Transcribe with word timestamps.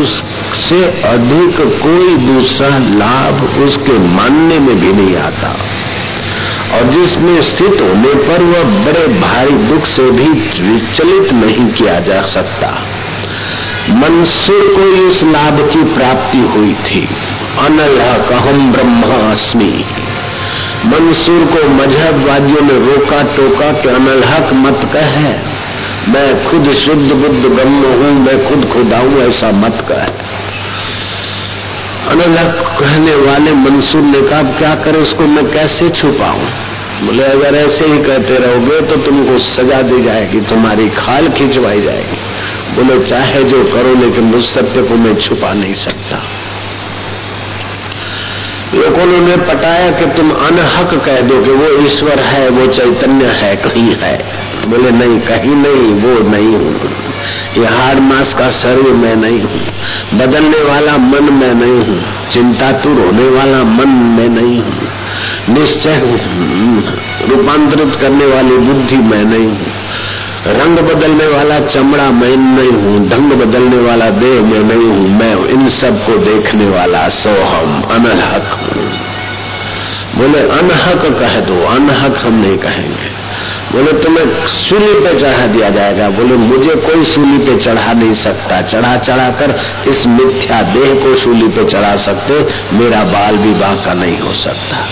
उससे 0.00 0.84
अधिक 1.02 1.80
कोई 1.82 2.16
दूसरा 2.16 2.68
लाभ 2.78 3.60
उसके 3.60 3.98
मानने 3.98 4.58
में 4.58 4.80
भी 4.80 4.92
नहीं 4.92 5.16
आता। 5.16 5.56
और 6.76 6.84
जिसमें 6.84 7.42
स्थित 7.42 7.80
होने 7.80 8.14
पर 8.14 8.42
वह 8.42 8.62
बड़े 8.62 9.08
भारी 9.08 9.50
दुख 9.50 9.84
से 9.84 10.10
भी 10.10 10.28
विचलित 10.62 11.32
नहीं 11.32 11.68
किया 11.68 12.00
जा 12.00 12.22
सकता। 12.22 12.82
मंसूर 13.88 14.60
को 14.60 15.10
इस 15.10 15.22
लाभ 15.22 15.70
की 15.72 15.84
प्राप्ति 15.94 16.38
हुई 16.38 16.74
थी। 16.74 17.08
अनल 17.58 18.24
कहम 18.28 18.72
ब्रह्मास्मि। 18.72 19.84
मंसूर 20.86 21.44
को 21.44 21.68
मजहबवादियों 21.68 22.60
ने 22.60 22.90
रोका 22.90 23.22
टोका 23.22 23.72
कि 23.72 23.88
अनलहक 23.88 24.52
मत 24.52 24.80
कह। 24.92 25.55
मैं 26.08 26.50
खुद 26.50 26.74
शुद्ध 26.74 27.12
बुद्ध 27.12 27.46
ब्रह्म 27.46 27.84
हूँ, 27.84 28.26
मैं 28.26 28.48
खुद 28.48 28.72
खुदा 28.72 28.98
ऐसा 29.24 29.50
मत 29.50 29.86
कह। 29.88 30.04
अनलहक 32.10 32.76
कहने 32.80 33.14
वाले 33.14 33.52
मंसूर 33.52 34.02
ने 34.02 34.20
कहा 34.20 34.42
क्या 34.42 34.74
करे 34.74 34.98
उसको 34.98 35.22
मैं 35.22 35.50
कैसे 35.50 35.88
छुपाऊं? 35.88 36.44
बोले, 37.06 37.22
अगर 37.22 37.54
ऐसे 37.54 37.84
ही 37.86 37.98
कहते 37.98 38.38
रहोगे 38.38 38.80
तो 38.80 38.96
तुमको 38.96 39.38
सजा 39.38 39.82
दी 39.82 40.02
जाएगी, 40.02 40.40
तुम्हारी 40.40 40.88
खाल 40.88 41.28
खिंचवाई 41.28 41.80
जाएगी। 41.80 42.16
बोले, 42.76 43.04
चाहे 43.04 43.44
जो 43.44 43.64
करो, 43.64 43.94
लेकिन 43.94 44.34
उस 44.34 44.54
सत्य 44.54 44.82
को 44.82 44.94
मैं 44.94 45.16
छुपा 45.16 45.52
नहीं 45.52 45.74
सकता। 45.74 46.22
लोगों 48.74 49.06
ने 49.06 49.36
पटाया 49.36 49.90
कि 49.90 50.06
तुम 50.06 50.30
अनहक 50.30 50.94
कह 50.94 51.20
दो 51.20 51.44
कि 51.44 51.50
वो 51.50 51.84
ईश्वर 51.84 52.18
है, 52.18 52.48
वो 52.48 52.66
चैतन्य 52.66 53.24
है, 53.24 53.56
कहीं 53.56 53.94
है। 53.94 54.24
बोले, 54.68 54.90
नहीं, 54.90 55.20
कहीं 55.20 55.56
नहीं, 55.56 55.94
वो 55.94 56.30
नहीं 56.30 56.46
हूँ। 56.46 56.80
ये 57.58 57.66
हार 57.66 58.00
मास 58.00 58.34
का 58.38 58.50
शरीर 58.50 58.92
मैं 58.92 59.16
नहीं 59.16 59.40
हूँ। 59.40 59.60
बदलने 60.14 60.62
वाला 60.62 60.96
मन 60.96 61.32
मैं 61.32 61.54
नहीं 61.54 61.86
हूँ। 61.86 62.30
चिंता 62.30 62.30
चिंतातुर 62.30 62.92
होने 62.92 63.28
वाला 63.28 63.64
मन 63.64 63.88
मैं 63.88 64.28
नहीं 64.28 64.62
हूँ। 64.62 64.88
निश्चय 65.48 66.00
रूपांतरित 67.28 68.00
करने 68.00 68.26
वाली 68.26 68.56
बुद्धि 68.56 68.96
मैं 68.96 69.24
नहीं 69.24 69.46
हूँ। 69.46 69.66
रंग 70.46 70.78
बदलने 70.78 71.26
वाला 71.26 71.60
चमड़ा, 71.60 72.10
मैं 72.10 72.36
नहीं 72.36 72.72
हूँ। 72.72 73.08
ढंग 73.08 73.32
बदलने 73.32 73.76
वाला 73.76 74.10
देह, 74.10 74.42
मैं 74.42 74.60
नहीं 74.60 74.88
हूँ। 74.88 75.18
मैं 75.18 75.36
इन 75.48 75.68
सबको 75.68 76.18
देखने 76.18 76.68
वाला 76.68 77.08
सोहम, 77.08 77.82
अनहक 77.82 78.60
हूँ। 78.62 78.92
बोले, 80.18 80.38
अनहक 80.38 81.18
कह 81.18 81.40
दो। 81.40 81.66
अनहक 81.66 82.16
हम 82.16 82.40
नहीं 82.40 82.58
कहेंगे। 82.58 83.25
बोले, 83.72 83.92
तुम्हें 83.92 84.46
सूली 84.46 84.94
पे 84.94 85.20
चढ़ा 85.20 85.46
दिया 85.46 85.70
जाएगा। 85.70 86.10
बोले, 86.10 86.34
मुझे 86.34 86.74
कोई 86.74 87.04
सूली 87.04 87.38
पे 87.38 87.56
चढ़ा 87.56 87.92
नहीं 87.92 88.14
सकता। 88.14 88.62
चढ़ा 88.62 88.96
चढ़ा 88.96 89.30
कर 89.30 89.60
इस 89.88 90.06
मिथ्या 90.06 90.62
देह 90.62 90.94
को 90.94 91.16
सूली 91.16 91.48
पे 91.48 91.64
चढ़ा 91.64 91.96
सकते, 91.96 92.34
मेरा 92.76 93.04
बाल 93.04 93.36
विवाह 93.36 93.74
का 93.74 93.94
नहीं 93.94 94.18
हो 94.18 94.32
सकता। 94.32 94.88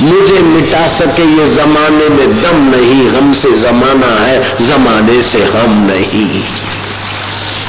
मुझे 0.00 0.40
मिटा 0.40 0.88
सके 0.88 1.22
ये 1.22 1.54
जमाने 1.54 2.08
में 2.08 2.42
दम 2.42 2.76
नहीं 2.76 3.08
हमसे 3.08 3.52
जमाना 3.52 4.24
है, 4.26 4.66
जमाने 4.66 5.22
से 5.22 5.42
हम 5.42 5.86
नहीं। 5.90 6.42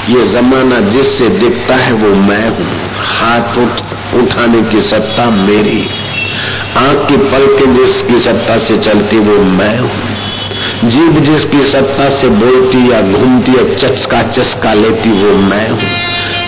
ये 0.10 0.26
जमाना 0.26 0.80
जिससे 0.80 1.30
दिखता 1.30 1.76
है 1.76 1.94
वो 1.94 2.16
मैं 2.16 2.50
हूँ। 2.50 2.80
हाथ 2.96 3.58
उठ, 3.58 3.82
उठाने 4.16 4.62
की 4.62 4.82
सत्ता 4.82 5.30
मेरी। 5.30 5.90
आँख 6.78 7.08
की 7.08 7.18
पलकें 7.18 7.76
जिसकी 7.76 8.20
सत्ता 8.20 8.58
से 8.58 8.78
चलती 8.78 9.20
वो 9.20 9.44
मैं 9.44 9.80
हूँ। 9.80 10.33
जीव 10.74 11.12
जिसकी 11.12 11.64
सत्ता 11.64 12.10
से 12.10 12.28
बोलती 12.30 12.92
या 12.92 13.02
घूमती 13.02 13.52
या 13.52 13.76
चस्का 13.76 14.24
चस्का 14.24 14.74
लेती, 14.74 15.12
वो 15.12 15.38
मैं 15.38 15.70
हूँ। 15.70 15.80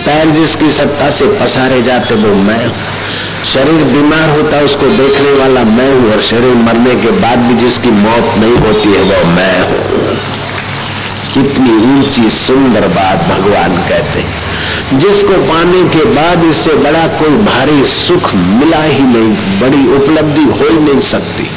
पैर 0.06 0.26
जिसकी 0.26 0.70
सत्ता 0.70 1.10
से 1.10 1.26
पसारे 1.26 1.82
जाते, 1.82 2.14
वो 2.14 2.34
मैं 2.34 2.66
हूँ। 2.66 2.74
शरीर 3.54 3.84
बीमार 3.84 4.30
होता, 4.30 4.60
उसको 4.60 4.86
देखने 4.86 5.32
वाला 5.32 5.64
मैं 5.64 5.94
हूँ 5.94 6.12
और 6.12 6.22
शरीर 6.22 6.54
मरने 6.54 6.94
के 6.94 7.10
बाद 7.10 7.38
भी 7.38 7.54
जिसकी 7.54 7.90
मौत 7.90 8.34
नहीं 8.38 8.56
होती 8.56 8.92
है, 8.92 9.02
वो 9.02 9.24
मैं 9.24 9.60
हूँ। 9.60 10.16
कितनी 11.34 11.70
ऊँची, 11.70 12.30
सुंदर 12.30 12.88
बात 12.88 13.18
भगवान 13.18 13.76
कहते 13.76 14.20
हैं। 14.20 14.46
जिसको 14.98 15.32
पाने 15.32 15.88
के 15.88 16.04
बाद 16.04 16.44
इससे 16.44 16.74
बड़ा 16.74 17.06
कोई 17.06 17.30
भारी 17.30 17.84
सुख 17.84 18.34
मिला 18.34 18.82
ही 18.82 19.02
नहीं, 19.02 19.60
बड़ी 19.60 19.96
उपलब्धि 19.96 20.42
हो 20.42 20.68
ही 20.70 20.80
नहीं 20.80 21.00
सकती। 21.00 21.50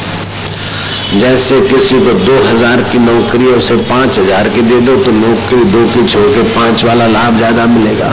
जैसे 1.12 1.59
किसी 1.62 2.00
को 2.00 2.12
दो 2.16 2.34
हज़ार 2.40 2.81
की 2.90 3.00
नौकरी 3.00 3.46
उसे 3.52 3.75
पाँच 3.86 4.18
हज़ार 4.18 4.50
की 4.50 4.62
दे 4.64 4.80
दो 4.81 4.96
तो 5.06 5.12
नौकरी 5.14 5.64
दो 5.72 5.80
की 5.94 6.06
छोड़ 6.08 6.25
के 6.34 6.42
पाँच 6.50 6.84
वाला 6.86 7.08
लाभ 7.08 7.38
ज़्यादा 7.38 7.66
मिलेगा। 7.68 8.09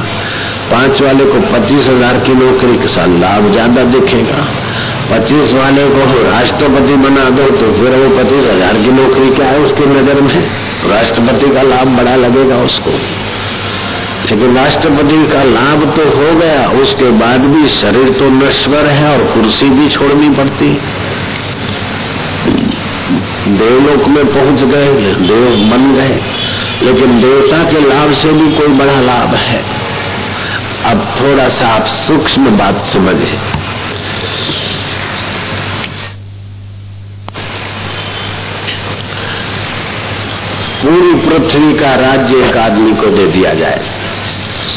पाँच 0.71 1.03
वाले 1.03 1.25
को 1.25 1.41
पच्चीस 1.51 1.89
हज़ार 1.89 2.19
की 2.21 2.35
नौकरी 2.35 2.77
के 2.79 2.89
साथ 2.89 3.19
लाभ 3.21 3.51
ज़्यादा 3.53 3.85
दिखेगा। 3.91 4.39
पच्चीस 5.11 5.53
वाले 5.55 5.85
को 5.91 6.07
राष्ट्रपति 6.23 6.97
बना 7.03 7.29
दो 7.31 7.51
तो 7.59 7.73
फिर 7.75 7.97
वो 7.97 8.09
पच्चीस 8.17 8.47
हज़ार 8.47 8.79
की 8.79 8.93
नौकरी 8.93 9.29
क्या 9.37 9.49
है 9.49 9.59
उसकी 9.61 9.87
नज़र 9.93 10.21
में? 10.23 10.41
राष्ट्रपति 10.87 11.51
का 11.51 11.63
लाभ 11.65 11.97
बड़ा 11.99 12.15
लगेगा 12.17 12.63
उसको। 12.63 12.99
लेकिन 14.27 14.57
राष्ट्रपति 14.57 15.19
का 15.33 15.43
लाभ 15.51 15.85
तो 15.97 16.09
हो 16.11 16.35
गया, 16.39 16.63
उसके 16.81 17.11
बाद 17.19 17.45
भी 17.51 17.69
शरीर 17.71 18.09
तो 18.19 18.31
नश्वर 18.37 18.87
है 18.93 19.13
और 19.13 19.25
कुर्सी 19.35 19.69
भी 19.71 19.89
छोड़नी 19.91 20.31
पड़ती। 20.37 20.71
देवलोक 23.59 24.09
में 24.09 24.27
पहुँच 24.27 24.61
गए, 24.61 24.95
देव 25.15 25.71
बन 25.71 25.95
गए। 25.95 26.21
लेकिन 26.83 27.21
देवता 27.21 27.65
के 27.65 27.89
लाभ 27.89 28.13
से 28.13 28.33
भी 28.33 28.55
कोई 28.55 28.69
बड़ा 28.69 29.01
लाभ 29.01 29.35
है। 29.35 29.65
अब 30.85 31.15
थोड़ा 31.21 31.49
सा 31.49 31.69
आप 31.69 31.87
सूक्ष्म 31.87 32.59
बात 32.59 32.85
समझे। 32.93 33.39
पूरी 40.83 41.15
पृथ्वी 41.15 41.73
का 41.73 41.95
राज्य 41.95 42.37
एक 42.37 42.57
आदमी 42.57 42.95
को 42.95 43.07
दे 43.07 43.27
दिया 43.27 43.55
जाए। 43.55 43.81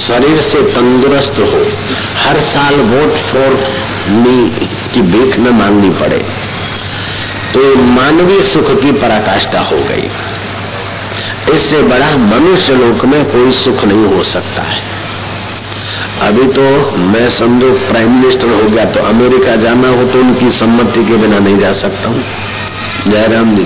शरीर 0.07 0.37
से 0.37 0.61
तंदुरुस्त 0.61 1.39
हो। 1.39 1.67
हर 2.21 2.39
साल 2.39 2.75
वोट 2.75 3.13
फॉर 3.13 3.73
मी 4.09 4.67
की 4.93 5.01
भीख 5.01 5.39
न 5.39 5.49
मांगनी 5.49 5.89
पड़े। 5.89 6.48
तो 7.53 7.61
मानवीय 7.91 8.41
सुख 8.43 8.69
की 8.81 8.91
पराकाष्ठा 8.99 9.61
हो 9.61 9.77
गई। 9.83 10.09
इससे 11.53 11.81
बड़ा 11.83 12.09
मनुष्य 12.17 12.73
लोक 12.75 13.05
में 13.05 13.23
कोई 13.25 13.51
सुख 13.53 13.83
नहीं 13.85 14.05
हो 14.07 14.23
सकता 14.23 14.61
है। 14.63 14.81
अभी 16.21 16.45
तो 16.53 16.63
मैं 17.07 17.29
समझो 17.29 17.71
प्राइम 17.87 18.11
मिनिस्टर 18.13 18.49
हो 18.53 18.69
गया 18.69 18.85
तो 18.85 19.03
अमेरिका 19.05 19.55
जाना 19.55 19.89
हो 19.89 20.03
तो 20.05 20.19
उनकी 20.19 20.49
सम्मति 20.59 21.05
के 21.05 21.17
बिना 21.17 21.39
नहीं 21.39 21.57
जा 21.59 21.71
सकता 21.73 22.09
हूँ। 22.09 22.23
जयराम 23.07 23.55
जी, 23.55 23.65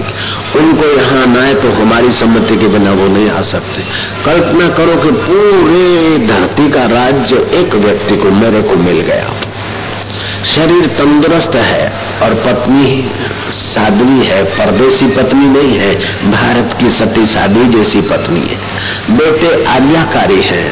उनको 0.60 0.88
यहाँ 0.88 1.22
आना 1.22 1.42
है 1.42 1.54
तो 1.62 1.70
हमारी 1.74 2.12
सम्मति 2.14 2.56
के 2.56 2.68
बिना 2.68 2.92
वो 2.92 3.08
नहीं 3.08 3.30
आ 3.30 3.42
सकते। 3.52 3.84
कल्पना 4.26 4.68
करो 4.70 4.96
कि 4.96 5.12
पूरे 5.22 6.18
धरती 6.28 6.70
का 6.72 6.84
राज्य 6.90 7.38
एक 7.60 7.76
व्यक्ति 7.86 8.18
को 8.18 8.32
मेरे 8.34 8.62
को 8.62 8.76
मिल 8.84 9.00
गया। 9.02 9.34
शरीर 10.46 10.86
तंदुरुस्त 10.98 11.56
है 11.56 11.86
और 12.22 12.34
पत्नी 12.46 12.86
साधवी 13.74 14.26
है, 14.26 14.44
परदेसी 14.44 15.08
पत्नी 15.08 15.46
नहीं 15.46 15.80
है, 15.80 15.96
भारत 16.32 16.78
की 16.80 16.92
सती 16.92 17.26
साधी 17.26 17.66
जैसी 17.66 18.02
पत्नी 18.02 18.40
है। 18.40 18.58
बेटे 19.18 19.66
आज्ञाकारी 19.66 20.42
है 20.42 20.72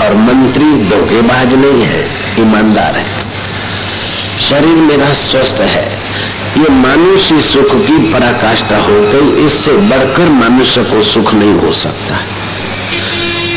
और 0.00 0.14
मंत्री 0.14 0.88
धोखेबाज 0.88 1.54
नहीं 1.54 1.82
है, 1.82 2.08
ईमानदार 2.40 2.96
है। 2.96 3.32
शरीर 4.50 4.76
मेरा 4.76 5.12
स्वस्थ 5.12 5.60
है। 5.60 5.98
ये 6.56 6.68
मानुष्य 6.70 7.40
सुख 7.40 7.86
की 7.86 8.12
पराकाष्ठा 8.12 8.76
हो 8.76 9.00
गई, 9.00 9.46
इससे 9.46 9.72
बढ़कर 9.72 10.28
मनुष्य 10.28 10.82
को 10.82 11.02
सुख 11.02 11.34
नहीं 11.34 11.52
हो 11.52 11.72
सकता। 11.72 12.14
है 12.14 12.41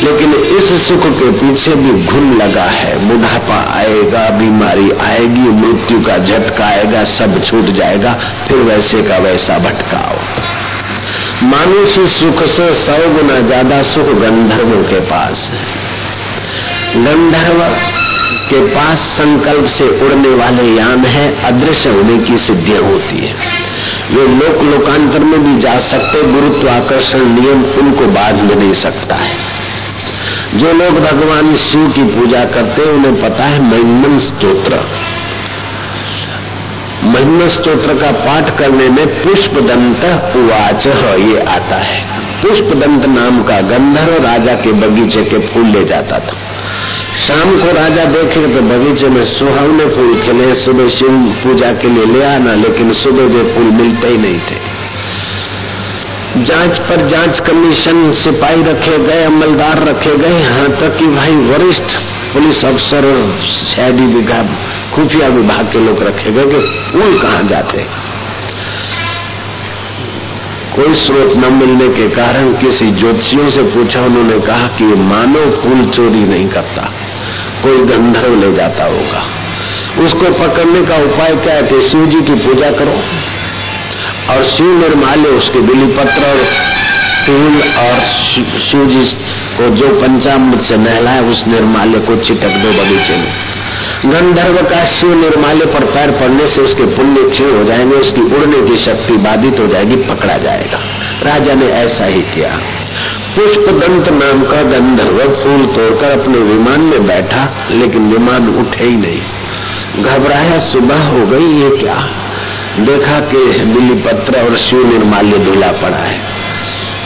लेकिन 0.02 0.34
इस 0.34 0.88
सुख 0.88 1.06
के 1.06 1.30
पीछे 1.30 1.74
भी 1.74 2.04
घुन 2.04 2.36
लगा 2.36 2.64
है। 2.64 3.08
बुढ़ापा 3.08 3.78
आएगा, 3.78 4.30
बीमारी 4.30 4.90
आएगी, 4.90 5.48
मृत्यु 5.60 6.00
का 6.00 6.18
झटका 6.18 6.64
आएगा, 6.66 7.04
सब 7.04 7.42
छूट 7.44 7.64
जाएगा, 7.64 8.12
फिर 8.48 8.58
वैसे 8.58 9.02
का 9.02 9.18
वैसा 9.18 9.58
भटकाओ। 9.58 10.18
मानुष 11.42 11.98
सुख 12.12 12.42
से 12.42 12.74
सौ 12.74 12.98
गुना 13.14 13.40
ज़्यादा 13.40 13.82
सुख 13.82 14.04
गंधर्वों 14.04 14.82
के 14.82 15.00
पास 15.00 15.50
है। 15.52 15.64
गंधर्व 17.04 17.62
के 18.50 18.60
पास 18.74 18.98
संकल्प 18.98 19.66
से 19.66 19.84
उड़ने 19.84 20.28
वाले 20.28 20.62
यान 20.62 21.04
है, 21.04 21.42
अदृश्य 21.44 21.90
होने 21.90 22.18
की 22.18 22.38
सिद्धियाँ 22.38 22.82
होती 22.82 23.16
है। 23.16 23.34
वे 24.10 24.26
लोक 24.26 24.62
लोकांतर 24.62 25.18
में 25.18 25.38
भी 25.44 25.62
जा 25.62 25.78
सकते, 25.80 26.22
गुरुत्वाकर्षण 26.22 27.18
नियम 27.18 27.64
उनको 27.64 28.06
बाध 28.06 28.40
नहीं 28.40 28.72
सकता 28.74 29.14
है। 29.14 29.55
जो 30.56 30.72
लोग 30.72 30.98
भगवान 31.00 31.54
शिव 31.56 31.88
की 31.88 32.02
पूजा 32.10 32.44
करते 32.44 32.82
हैं, 32.82 32.92
उन्हें 32.92 33.22
पता 33.22 33.44
है 33.44 33.62
महिमन 33.62 34.18
स्त्रोत्र 34.18 34.80
महिम 37.04 37.48
स्त्रोत्र 37.48 37.94
का 37.94 38.10
पाठ 38.10 38.48
करने 38.58 38.88
में 38.88 39.06
पुष्प 39.22 39.54
दंत 39.60 40.04
उवाच 40.36 40.86
ये 40.86 41.40
आता 41.40 41.76
है। 41.76 41.98
पुष्प 42.42 42.72
दंत 42.76 43.06
नाम 43.06 43.42
का 43.42 43.60
गंधर्व 43.60 44.16
राजा 44.24 44.54
के 44.54 44.72
बगीचे 44.72 45.24
के 45.24 45.38
फूल 45.46 45.66
ले 45.66 45.84
जाता 45.84 46.18
था। 46.18 46.36
शाम 47.26 47.50
को 47.58 47.72
राजा 47.76 48.04
देखे 48.04 48.46
तो 48.54 48.62
बगीचे 48.62 49.08
में 49.08 49.24
सुहावने 49.24 49.86
फूल 49.86 50.20
खिले, 50.22 50.54
सुबह 50.54 50.88
शिव 50.88 51.10
पूजा 51.44 51.72
के 51.72 51.88
लिए 51.88 52.06
ले 52.06 52.24
आना, 52.24 52.54
लेकिन 52.54 52.92
सुबह 52.92 53.34
वे 53.34 53.42
फूल 53.54 53.70
मिलते 53.72 54.08
ही 54.08 54.16
नहीं 54.16 54.40
थे। 54.40 54.58
जाँच 56.38 56.78
पर 56.78 57.06
जाँच 57.08 57.38
कमीशन 57.40 58.12
सिपाही 58.14 58.62
रखे 58.62 58.98
गए, 58.98 59.22
अमलदार 59.24 59.82
रखे 59.88 60.16
गए। 60.16 60.32
यहाँ 60.32 60.68
तक 60.80 60.96
कि 60.98 61.06
भाई 61.06 61.36
वरिष्ठ 61.46 61.96
पुलिस 62.32 62.64
अफसर 62.64 63.04
शहरी 63.46 64.06
विभाग, 64.06 64.48
खुफिया 64.94 65.28
विभाग 65.28 65.72
के 65.72 65.78
लोग 65.78 66.02
रखे 66.02 66.32
गए 66.32 66.44
कि 66.44 66.60
फूल 66.92 67.18
कहाँ 67.18 67.42
जाते 67.44 67.86
कोई 70.76 70.94
स्रोत 70.94 71.36
न 71.36 71.52
मिलने 71.52 71.88
के 71.88 72.08
कारण 72.08 72.52
किसी 72.52 72.90
ज्योतिषियों 72.92 73.48
से 73.50 73.62
पूछा, 73.74 74.00
उन्होंने 74.00 74.38
कहा 74.40 74.66
कि 74.78 74.84
मानव 74.84 75.50
फूल 75.62 75.84
चोरी 75.90 76.24
नहीं 76.24 76.48
करता, 76.48 76.82
कोई 77.62 77.78
गंधर्व 77.86 78.34
ले 78.40 78.52
जाता 78.56 78.84
होगा। 78.84 79.22
उसको 80.04 80.32
पकड़ने 80.34 80.82
का 80.82 80.96
उपाय 81.04 81.36
क्या 81.36 81.54
है 81.54 81.62
कि 81.62 81.80
शिव 81.88 82.04
जी 82.06 82.20
की 82.20 82.34
पूजा 82.46 82.70
करो। 82.70 82.98
और 84.30 84.44
शिव 84.44 84.80
निर्माल्य 84.80 85.28
उसके 85.28 85.60
बिली 85.60 85.86
पत्र 85.86 86.24
और 86.24 86.38
फूल 87.26 87.62
और 87.62 88.00
शिव 88.70 89.10
को 89.58 89.68
जो 89.68 89.88
पंचामृत 89.88 90.60
से 90.60 90.76
नहलाए, 90.76 91.20
उस 91.20 91.44
निर्माल्य 91.48 91.98
को 91.98 92.16
चिटक 92.16 92.48
दो 92.48 92.68
बगीचे 92.70 93.16
में। 93.16 93.32
गंधर्व 94.06 94.56
का 94.56 94.84
शिव 94.84 95.20
निर्माल्य 95.20 95.66
पर 95.66 95.84
पैर 95.84 96.10
पड़ने 96.10 96.48
से 96.48 96.60
उसके 96.60 96.82
पुण्य 96.82 97.30
क्षीण 97.30 97.56
हो 97.56 97.64
जाएँगे, 97.64 97.96
उसकी 97.96 98.20
उड़ने 98.20 98.68
की 98.68 98.76
शक्ति 98.76 99.16
बाधित 99.16 99.60
हो 99.60 99.66
जाएगी, 99.66 99.96
पकड़ा 99.96 100.38
जाएगा। 100.38 100.78
राजा 101.22 101.54
ने 101.54 101.66
ऐसा 101.66 102.04
ही 102.04 102.22
किया। 102.22 102.60
पुष्प 103.36 103.60
दंत 103.60 104.08
नाम 104.08 104.44
का 104.44 104.62
गंधर्व 104.62 105.18
फूल 105.18 105.66
तोड़कर 105.66 106.20
अपने 106.20 106.38
विमान 106.38 106.80
में 106.80 107.06
बैठा, 107.06 107.68
लेकिन 107.70 108.12
विमान 108.12 108.48
उठे 108.48 108.84
ही 108.84 108.96
नहीं। 108.96 109.20
घबराया 110.02 110.58
सुबह 110.58 111.04
हो 111.04 111.26
गई, 111.26 111.62
ये 111.62 111.70
क्या? 111.70 112.08
देखा 112.80 113.20
कि 113.20 113.64
बिल्ली 113.64 113.94
पत्र 114.02 114.40
और 114.40 114.56
शिव 114.56 114.86
निर्माल्य 114.86 115.38
धुला 115.38 115.72
पड़ा 115.72 115.96
है। 115.96 116.18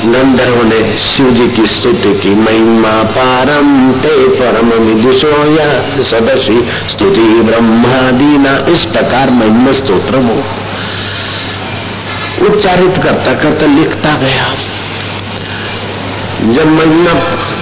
गंधर्व 0.04 0.62
ने 0.62 0.98
शिव 0.98 1.30
जी 1.30 1.48
की 1.48 1.66
स्तुति 1.66 2.14
की, 2.14 2.34
महिमा 2.34 3.02
पारम 3.02 3.92
ते 3.92 4.28
परम 4.28 4.66
विदुषोया 4.66 5.68
सदशी 6.02 6.68
स्तुति 6.88 7.20
ब्रह्मादीना 7.20 8.72
इस 8.72 8.84
प्रकार 8.84 9.30
महिमा 9.30 9.72
स्त्रोत्र 9.72 10.16
उच्चारित 12.46 13.02
करता 13.02 13.34
करता 13.34 13.66
लिखता 13.66 14.16
गया। 14.16 14.54
जब 16.52 16.66
महिमा 16.66 17.12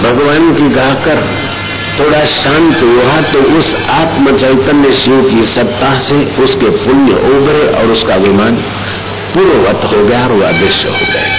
भगवान 0.02 0.54
की 0.54 0.68
गाकर 0.68 1.48
थोड़ा 1.98 2.24
शांत 2.24 2.82
हुआ 2.82 3.20
तो 3.32 3.40
उस 3.58 3.74
आत्म 3.90 4.36
चैतन्य 4.38 4.92
शिव 4.92 5.22
की 5.30 5.42
सत्ता 5.42 5.92
से 6.00 6.18
उसके 6.42 6.70
पुण्य 6.84 7.14
उभरे 7.30 7.66
और 7.72 7.86
उसका 7.86 8.16
विमान 8.16 8.56
पूर्ववत 9.34 9.88
हो 9.92 10.04
गया 10.04 10.24
और 10.24 10.32
वह 10.32 10.48
अदृश्य 10.48 10.88
हो 10.88 11.12
गए 11.12 11.36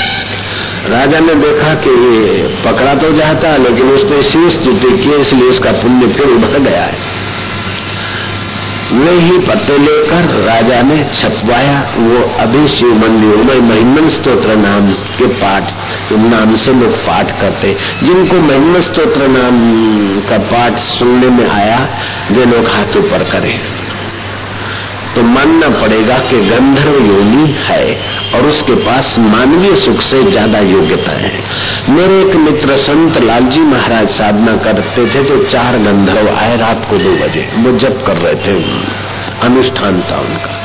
राजा 0.90 1.20
ने 1.20 1.34
देखा 1.36 1.74
कि 1.76 1.90
ये 1.90 2.44
पकड़ा 2.66 2.94
तो 2.96 3.12
जाता, 3.12 3.58
लेकिन 3.58 3.90
उसने 3.90 4.22
शीर्ष 4.24 4.54
स्तुति 4.54 4.98
की 4.98 5.16
इसलिए 5.22 5.50
उसका 5.50 5.72
पुण्य 5.72 6.08
फिर 6.08 6.28
उभर 6.28 6.60
गया 6.60 6.84
है। 6.84 7.19
वही 8.92 9.38
पत्ते 9.38 9.78
लेकर 9.78 10.26
राजा 10.46 10.82
ने 10.82 10.98
छपवाया 11.22 11.96
वो 11.98 12.22
अभी 12.40 12.68
शिव 12.68 12.94
मंदिर 12.94 13.36
में 13.36 13.70
महिमन 13.70 14.10
स्त्रोत्र 14.10 14.56
नाम 14.56 14.92
के 14.92 15.28
पाठ 15.28 15.72
नाम 16.12 16.56
से 16.56 16.74
लोग 16.74 16.96
पाठ 16.96 17.32
करते। 17.42 17.76
जिनको 18.04 18.40
महिमन 18.42 18.82
स्त्रोत्र 18.82 19.28
नाम 19.28 19.60
का 20.30 20.38
पाठ 20.38 20.78
सुनने 20.78 21.30
में 21.30 21.50
आया, 21.50 21.88
वे 22.32 22.46
लोग 22.46 22.68
हाथों 22.68 23.02
पर 23.02 23.24
करें 23.24 23.89
तो 25.16 25.22
मानना 25.24 25.70
पड़ेगा 25.70 26.18
कि 26.20 26.40
गंधर्व 26.40 26.98
योनि 27.06 27.46
है 27.60 27.84
और 28.36 28.46
उसके 28.46 28.74
पास 28.76 29.16
मानवीय 29.20 29.76
सुख 29.76 30.02
से 30.02 30.22
ज़्यादा 30.24 30.60
योग्यता 30.60 31.12
है। 31.12 31.32
मेरे 31.90 32.20
एक 32.22 32.36
मित्र 32.36 32.78
संत 32.78 33.18
लालजी 33.18 33.60
महाराज 33.60 34.10
साधना 34.10 34.56
करते 34.58 35.06
थे 35.06 35.24
तो 35.24 35.44
चार 35.44 35.78
गंधर्व 35.78 36.30
आए 36.30 36.58
रात 36.58 36.86
को 36.90 36.98
दो 36.98 37.16
बजे। 37.16 37.48
वो 37.58 37.78
जब 37.78 38.06
कर 38.06 38.18
रहे 38.18 38.36
थे। 38.36 38.56
अनुष्ठान 39.46 40.02
था 40.02 40.20
उनका। 40.20 40.58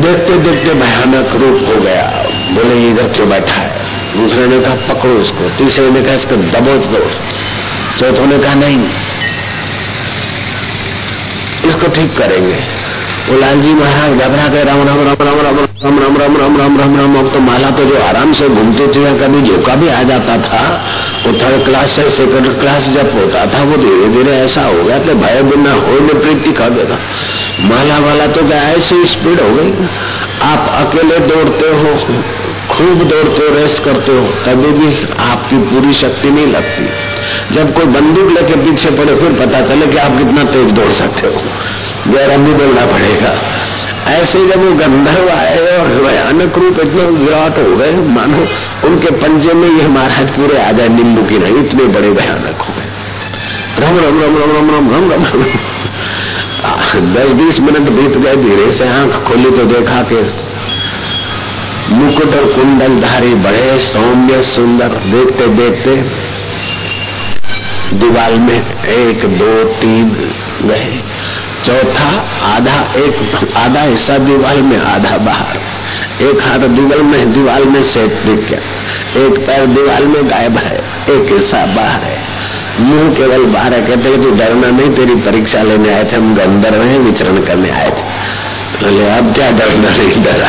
देखते 0.00 0.38
देखते 0.38 0.74
भयानक 0.74 1.36
रूप 1.36 1.68
हो 1.68 1.80
गया। 1.80 2.06
बोले, 2.54 2.88
इधर 2.90 3.08
क्यों 3.08 3.28
बैठा 3.28 3.52
है? 3.52 3.86
दूसरे 4.16 4.46
ने 4.46 4.60
कहा, 4.60 4.74
पकड़ो 4.74 5.20
इसको। 5.20 5.48
तीसरे 5.58 5.90
ने 5.90 6.02
कहा, 6.02 6.14
इसको 6.14 6.36
दबोच 6.36 6.86
दो। 6.86 7.04
चौथों 8.00 8.26
ने 8.26 8.38
कहा, 8.38 8.54
नहीं, 8.54 8.90
इसको 11.68 11.88
ठीक 11.88 12.16
करेंगे। 12.18 12.77
वो 13.28 13.38
लालजी 13.38 13.72
महाराज 13.74 14.12
घबरा 14.16 14.46
गए 14.48 14.62
राम 14.64 14.82
राम 14.82 15.00
राम 15.00 15.22
राम 15.22 15.40
राम 15.40 15.58
राम 15.80 15.98
राम 15.98 16.16
राम 16.18 16.36
राम 16.36 16.56
राम 16.58 16.78
राम 16.78 16.96
राम 16.96 17.16
अब 17.18 17.26
तो 17.32 17.40
माला 17.40 17.70
तो 17.70 17.84
जो 17.84 17.98
आराम 18.02 18.32
से 18.34 18.48
घूमते 18.50 18.86
थे 18.88 19.12
कभी 19.18 19.42
झोंका 19.42 19.74
भी 19.74 19.88
आ 19.90 20.02
जाता 20.10 20.36
था 20.44 20.62
वो 21.24 21.32
थर्ड 21.34 21.64
क्लास 21.64 21.90
से 21.96 22.08
सेकंड 22.12 22.48
क्लास 22.60 22.88
जब 22.94 23.12
होता 23.14 23.44
था 23.52 23.62
वो 23.64 23.76
धीरे 23.78 24.08
धीरे 24.14 24.36
ऐसा 24.38 24.64
हो 24.66 24.82
गया 24.82 24.98
तो 25.04 25.14
भय 25.16 25.42
बिना 25.42 25.74
हो 25.80 25.98
प्रीति 26.16 26.52
खा 26.52 26.68
देगा 26.70 26.98
माला 27.64 27.98
वाला 27.98 28.26
तो 28.32 28.46
क्या 28.48 28.62
ऐसी 28.70 29.04
स्पीड 29.08 29.40
हो 29.40 29.50
गई 29.52 29.88
आप 30.44 30.72
अकेले 30.76 31.18
दौड़ते 31.26 31.70
हो 31.76 31.94
खूब 32.68 33.02
दौड़ते 33.02 33.42
हो 33.42 33.54
रेस्ट 33.54 33.82
करते 33.84 34.12
हो 34.12 34.24
कभी 34.46 34.70
भी 34.72 34.88
आपकी 35.22 35.58
पूरी 35.68 35.92
शक्ति 35.94 36.30
नहीं 36.30 36.46
लगती। 36.46 37.54
जब 37.54 37.72
कोई 37.74 37.86
बंदूक 37.92 38.30
लेके 38.30 38.56
पीछे 38.56 38.90
पड़े, 38.90 39.14
फिर 39.14 39.32
पता 39.36 39.60
चले 39.68 39.86
कि 39.86 39.96
आप 39.98 40.18
कितना 40.18 40.44
तेज 40.52 40.72
दौड़ 40.72 40.92
सकते 40.94 41.26
हो। 41.26 42.12
गैर 42.12 42.36
भी 42.38 42.52
बोलना 42.54 42.84
पड़ेगा। 42.86 43.32
ऐसे 44.08 44.44
जब 44.48 44.64
वो 44.64 44.72
गंधर्व 44.74 45.28
आए 45.30 45.78
और 45.78 45.88
भयानक 46.02 46.58
रूप 46.58 46.78
इतना 46.80 47.08
विराट 47.14 47.58
हो 47.58 47.76
गए, 47.76 47.92
मानो 48.14 48.46
उनके 48.88 49.10
पंजे 49.22 49.54
में 49.54 49.68
ये 49.70 49.88
महाराज 49.88 50.30
पूरे 50.36 50.58
आ 50.58 50.70
जाए 50.72 50.88
नींबू 50.88 51.22
की 51.22 51.38
नहीं, 51.38 51.64
इतने 51.64 51.84
बड़े 51.96 52.10
भयानक 52.12 52.62
हो 52.62 52.74
गए। 52.74 52.86
रम 53.80 53.98
रम 53.98 54.22
रम 54.22 54.36
रम 54.36 54.50
रम 54.56 54.70
रम 54.70 55.12
रम 55.12 55.24
रम 55.24 55.44
दस 57.14 57.32
बीस 57.32 57.60
मिनट 57.60 57.90
बीत 57.90 58.16
गए, 58.18 58.36
धीरे 58.36 58.70
से 58.78 58.88
आँख 58.90 59.22
खोली 59.24 59.50
तो 59.50 59.64
देखा 59.64 60.02
कि 60.02 60.22
मुकुट 61.90 62.34
और 62.34 62.44
कुंडल 62.44 63.00
धारी 63.00 63.34
बड़े, 63.34 63.78
सौम्य, 63.78 64.42
सुंदर, 64.42 64.88
देखते 64.88 65.46
देखते 65.46 65.96
दीवाल 67.96 68.32
में 68.34 68.84
एक, 68.84 69.24
दो, 69.24 69.64
तीन 69.64 70.04
गए। 70.62 71.00
चौथा, 71.64 72.28
आधा 72.42 72.92
एक, 72.96 73.48
आधा 73.56 73.80
हिस्सा 73.80 74.18
दीवार 74.18 74.56
में, 74.56 74.80
आधा 74.80 75.18
बाहर। 75.18 75.56
एक 76.24 76.42
हाथ 76.42 76.58
दीवाल 76.58 77.02
में 77.02 77.32
दीवाल 77.32 77.64
में 77.64 77.82
सेट 77.82 78.12
एक 79.16 79.46
पैर 79.46 79.66
दीवार 79.66 80.02
में 80.02 80.30
गायब 80.30 80.56
है, 80.56 80.76
एक 81.10 81.32
हिस्सा 81.32 81.66
बाहर 81.66 82.02
है। 82.02 82.18
मुँह 82.80 83.14
केवल 83.14 83.44
बाहर 83.44 83.74
है, 83.74 83.80
कहते 83.80 84.16
तू 84.16 84.30
डरना 84.30 84.70
नहीं, 84.70 84.90
तेरी 84.90 85.14
परीक्षा 85.14 85.62
लेने 85.62 85.94
आए 85.94 86.04
थे, 86.04 86.16
हम 86.16 86.34
गंदर 86.34 86.70
में 86.70 86.98
विचरण 86.98 87.36
करने 87.42 87.70
आए 87.70 87.90
थे। 87.90 88.02
बोले, 88.84 89.10
अब 89.10 89.34
क्या 89.34 89.50
डरना 89.50 89.90
नहीं, 89.90 90.24
डरा 90.24 90.48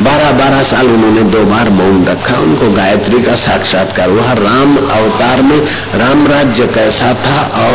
बारह 0.00 0.30
बारह 0.32 0.62
साल 0.64 0.86
उन्होंने 0.88 1.22
दो 1.30 1.42
बार 1.44 1.68
मौन 1.70 2.04
रखा। 2.04 2.36
उनको 2.40 2.68
गायत्री 2.72 3.22
का 3.22 3.34
साक्षात्कार 3.38 4.08
हुआ। 4.10 4.32
राम 4.34 4.76
अवतार 4.90 5.42
में 5.42 5.58
राम 5.94 6.26
राज्य 6.26 6.66
कैसा 6.74 7.12
था 7.16 7.40
और 7.60 7.74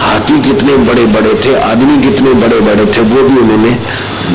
हाथी 0.00 0.40
कितने 0.42 0.76
बड़े 0.88 1.06
बड़े 1.14 1.34
थे, 1.44 1.54
आदमी 1.62 1.96
कितने 2.02 2.34
बड़े 2.42 2.60
बड़े 2.60 2.86
थे, 2.86 3.00
वो 3.04 3.22
भी 3.22 3.40
उन्होंने 3.40 3.70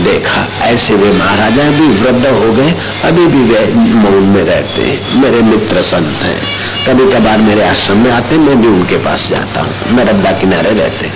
देखा। 0.03 0.41
ऐसे 0.65 0.93
वे 0.95 1.11
महाराजा 1.13 1.69
भी 1.71 1.87
वृद्ध 2.01 2.25
हो 2.27 2.51
गए, 2.53 2.73
अभी 3.03 3.25
भी 3.27 3.43
वे 3.43 3.65
मौन 3.75 4.23
में 4.27 4.43
रहते 4.43 4.81
हैं। 4.81 5.21
मेरे 5.21 5.41
मित्र 5.43 5.81
संत 5.83 6.21
हैं। 6.21 6.39
कभी 6.85 7.05
कभार 7.11 7.41
मेरे 7.41 7.63
आश्रम 7.63 7.97
में 7.97 8.11
आते 8.11 8.37
मैं 8.37 8.59
भी 8.61 8.67
उनके 8.67 8.97
पास 9.03 9.27
जाता 9.31 9.61
हूँ। 9.61 9.95
मैं 9.95 10.05
रद्दा 10.05 10.31
किनारे 10.39 10.71
रहते 10.71 11.11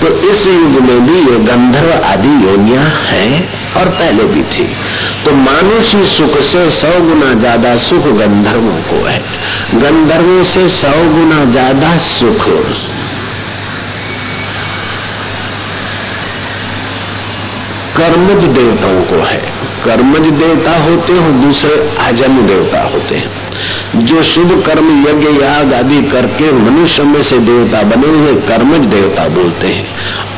तो 0.00 0.08
इस 0.30 0.46
युग 0.46 0.80
में 0.82 1.06
भी 1.06 1.18
ये 1.22 1.38
गंधर्व 1.44 1.92
आदि 2.04 2.32
योनिया 2.44 2.82
है 3.04 3.28
और 3.76 3.88
पहले 3.90 4.24
भी 4.24 4.42
थी। 4.52 4.66
तो 5.28 5.34
मानुषी 5.34 6.06
सुख 6.06 6.40
से 6.40 6.70
सौ 6.70 7.00
गुना 7.00 7.32
ज़्यादा 7.34 7.76
सुख 7.76 8.06
गंधर्वों 8.06 8.76
को 8.82 9.04
है। 9.06 9.18
गंधर्वों 9.74 10.44
से 10.44 10.68
सौ 10.68 10.92
गुना 11.08 11.44
ज़्यादा 11.44 11.98
सुख। 11.98 12.46
कर्मज 17.96 18.44
देवताओं 18.44 19.02
को 19.02 19.22
है। 19.24 19.38
कर्मज 19.84 20.30
देवता 20.30 20.76
होते 20.76 21.12
हो, 21.12 21.30
दूसरे 21.42 21.96
अजम 22.00 22.40
देवता 22.46 22.82
होते 22.82 23.14
हैं। 23.14 23.47
जो 23.96 24.22
शुभ 24.22 24.64
कर्म 24.66 25.06
यज्ञ 25.08 25.44
याग 25.44 25.74
आदि 25.74 26.02
करके 26.02 26.52
मनुष्य 26.52 27.02
में 27.02 27.22
से 27.22 27.38
देवता 27.38 27.82
बने 27.82 28.08
हुए 28.08 28.34
कर्मज 28.34 28.86
देवता 28.86 29.28
बोलते 29.28 29.66
हैं। 29.66 29.86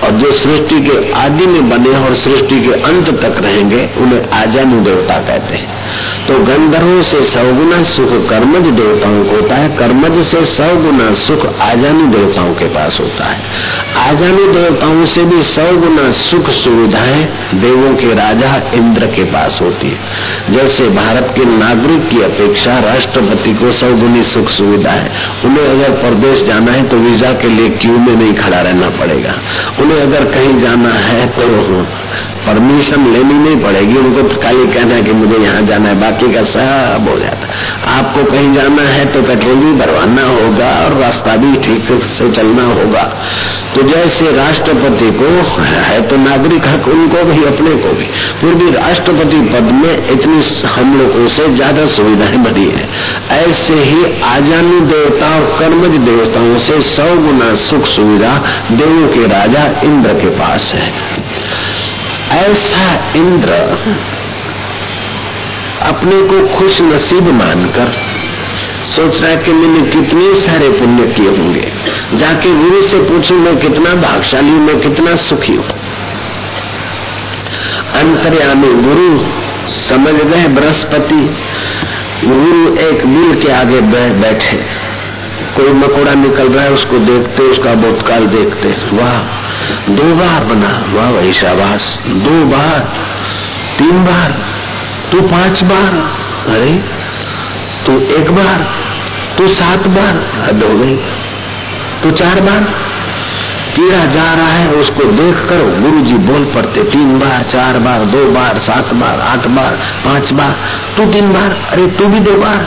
और 0.00 0.10
जो 0.10 0.32
सृष्टि 0.32 0.80
के 0.80 1.12
आदि 1.12 1.46
में 1.46 1.68
बने 1.68 1.96
और 2.06 2.14
सृष्टि 2.14 2.60
के 2.60 2.72
अंत 2.72 3.10
तक 3.10 3.42
रहेंगे, 3.42 3.90
उन्हें 3.98 4.30
आजानु 4.30 4.80
देवता 4.80 5.14
कहते 5.14 5.56
हैं। 5.56 5.80
तो 6.26 6.38
गंधर्वों 6.38 7.02
से 7.02 7.24
सौ 7.24 7.52
गुना 7.52 7.82
सुख 7.82 8.08
कर्मज 8.08 8.66
देवताओं 8.66 9.24
को 9.24 9.30
होता 9.30 9.54
है, 9.54 9.68
कर्मज 9.68 10.26
से 10.26 10.44
सौ 10.44 10.76
गुना 10.76 11.14
सुख 11.14 11.60
आजानु 11.60 12.06
देवताओं 12.06 12.54
के 12.54 12.64
पास 12.64 13.00
होता 13.00 13.24
है। 13.24 13.40
आजानु 13.96 14.52
देवताओं 14.52 15.04
से 15.04 15.24
भी 15.24 15.42
सौ 15.42 15.76
गुना 15.76 16.12
सुख 16.12 16.50
सुविधाएँ 16.50 17.24
देवों 17.54 17.94
के 17.94 18.14
राजा 18.14 18.70
इंद्र 18.74 19.06
के 19.06 19.24
पास 19.24 19.58
होती 19.62 19.88
है। 19.88 19.98
जैसे 20.52 20.88
भारत 20.88 21.32
के 21.36 21.44
नागरिक 21.44 22.10
की 22.10 22.22
अपेक्षा 22.22 22.78
राष्ट्रपति 23.10 23.52
को 23.54 23.70
सौ 23.72 23.86
गुनी 23.98 24.22
सुख 24.24 24.48
सुविधा 24.50 24.90
है। 24.92 25.10
उन्हें 25.44 25.64
अगर 25.64 25.90
प्रदेश 26.00 26.42
जाना 26.46 26.72
है 26.72 26.82
तो 26.88 26.96
वीज़ा 26.98 27.32
के 27.42 27.48
लिए 27.48 27.68
क्यू 27.76 27.96
में 27.98 28.14
नहीं 28.14 28.34
खड़ा 28.34 28.60
रहना 28.60 28.90
पड़ेगा। 28.98 29.34
उन्हें 29.82 30.00
अगर 30.00 30.24
कहीं 30.32 30.58
जाना 30.60 30.92
है 31.00 31.26
तो 31.34 31.46
परमिशन 32.40 33.06
लेनी 33.06 33.34
नहीं 33.36 33.56
पड़ेगी। 33.62 33.96
उनको 33.98 34.22
तो 34.22 34.40
खाली 34.42 34.66
कहना 34.68 34.94
है 34.94 35.02
कि 35.02 35.12
मुझे 35.14 35.38
यहाँ 35.38 35.62
जाना 35.66 35.88
है। 35.88 36.00
बाकी 36.00 36.32
का 36.34 36.44
सब 36.52 37.08
हो 37.10 37.18
जाता। 37.18 37.48
आपको 37.90 38.24
कहीं 38.30 38.54
जाना 38.54 38.82
है 38.90 39.04
तो 39.12 39.22
पेट्रोल 39.22 39.56
भी 39.56 39.72
भरवाना 39.80 40.26
होगा 40.28 40.70
और 40.78 40.96
रास्ता 41.00 41.36
भी 41.36 41.52
ठीक 41.66 41.90
से 42.12 42.30
चलना 42.32 42.64
होगा। 42.70 43.02
तो 43.74 43.82
जैसे 43.88 44.30
राष्ट्रपति 44.36 45.10
को 45.18 45.26
है 45.58 46.00
तो 46.08 46.16
नागरिक 46.18 46.66
हक 46.66 46.88
उनको 46.90 47.22
भी, 47.24 47.44
अपने 47.44 47.74
को 47.82 47.92
भी। 47.98 48.06
फिर 48.40 48.54
भी 48.54 48.70
राष्ट्रपति 48.72 49.40
पद 49.52 49.70
में 49.74 49.92
इतनी 50.08 50.40
हम 50.70 50.96
लोगों 50.98 51.26
से 51.30 51.48
ज़्यादा 51.54 51.86
सुविधाएँ 51.96 52.38
बनी 52.44 52.64
है। 52.70 52.88
ऐसे 53.30 53.74
ही 53.74 54.20
आजानु 54.22 54.80
देवता 54.80 55.28
और 55.36 55.44
कर्मज 55.58 55.96
देवताओं 55.98 56.58
से 56.58 56.80
सौ 56.82 57.08
गुना 57.16 57.54
सुख 57.54 57.86
सुविधा 57.86 58.32
देवों 58.70 59.08
के 59.08 59.26
राजा 59.26 59.64
इंद्र 59.84 60.12
के 60.12 60.28
पास 60.28 60.72
है। 60.74 60.92
ऐसा 62.38 63.12
इंद्र 63.16 63.52
अपने 65.82 66.22
को 66.22 66.46
खुश 66.58 66.80
नसीब 66.80 67.28
मानकर 67.32 67.92
सोच 68.96 69.20
रहा 69.20 69.30
है 69.30 69.36
कि 69.36 69.52
मैंने 69.52 69.80
कितने 69.90 70.40
सारे 70.40 70.68
पुण्य 70.68 71.06
किए 71.06 71.28
होंगे। 71.28 71.72
जाके 72.14 72.50
गुरु 72.54 72.82
से 72.82 72.98
पूछू, 72.98 73.34
मैं 73.34 73.56
कितना 73.56 73.94
भागशाली 73.94 74.50
हूँ, 74.50 74.60
मैं 74.60 74.80
कितना 74.80 75.14
सुखी 75.16 75.52
हूँ। 75.52 75.64
अंतर्यामी 77.94 78.72
गुरु, 78.82 79.08
समझ 79.70 80.14
गए 80.14 80.48
बृहस्पति 80.48 81.20
गुरु 82.24 82.76
एक 82.76 83.06
बिल 83.06 83.42
के 83.42 83.52
आगे 83.52 83.80
बैठे। 84.10 84.56
कोई 85.56 85.72
मकोड़ा 85.72 86.14
निकल 86.14 86.48
रहा 86.48 86.64
है, 86.64 86.70
उसको 86.70 86.98
देखते, 86.98 87.42
उसका 87.42 87.74
भूतकाल 87.74 88.26
देखते। 88.26 88.68
वाह, 88.68 89.18
दो 89.92 90.14
बार 90.14 90.44
बना। 90.44 90.84
वाह 90.96 91.10
वही 91.10 91.32
शाबाश। 91.32 91.98
दो 92.06 92.44
बार, 92.44 92.78
तीन 93.78 94.04
बार, 94.04 94.38
तू 95.12 95.20
पाँच 95.20 95.64
बार। 95.64 96.14
अरे, 96.54 96.84
तू 97.86 98.14
एक 98.14 98.30
बार, 98.30 98.66
तू 99.38 99.48
सात 99.48 99.86
बार। 99.86 100.44
हद 100.48 100.62
हो 100.62 100.78
गई। 100.78 100.96
तू 102.02 102.10
चार 102.10 102.40
बार। 102.40 102.89
कीड़ा 103.70 104.04
जा 104.04 104.34
रहा 104.34 104.46
है, 104.46 104.72
उसको 104.72 105.04
देख 105.04 105.34
कर 105.34 105.80
गुरु 105.80 106.00
जी 106.00 106.14
बोल 106.14 106.44
पड़ते, 106.44 106.82
तीन 106.82 107.18
बार, 107.18 107.42
चार 107.42 107.78
बार, 107.78 108.04
दो 108.04 108.24
बार, 108.24 108.58
सात 108.58 108.92
बार, 108.94 109.20
आठ 109.20 109.46
बार, 109.46 109.78
पाँच 110.04 110.32
बार, 110.32 110.56
तू 110.96 111.12
तीन 111.12 111.32
बार, 111.32 111.66
अरे 111.70 111.86
तू 111.86 112.06
भी 112.06 112.20
दो 112.20 112.32
बार। 112.32 112.66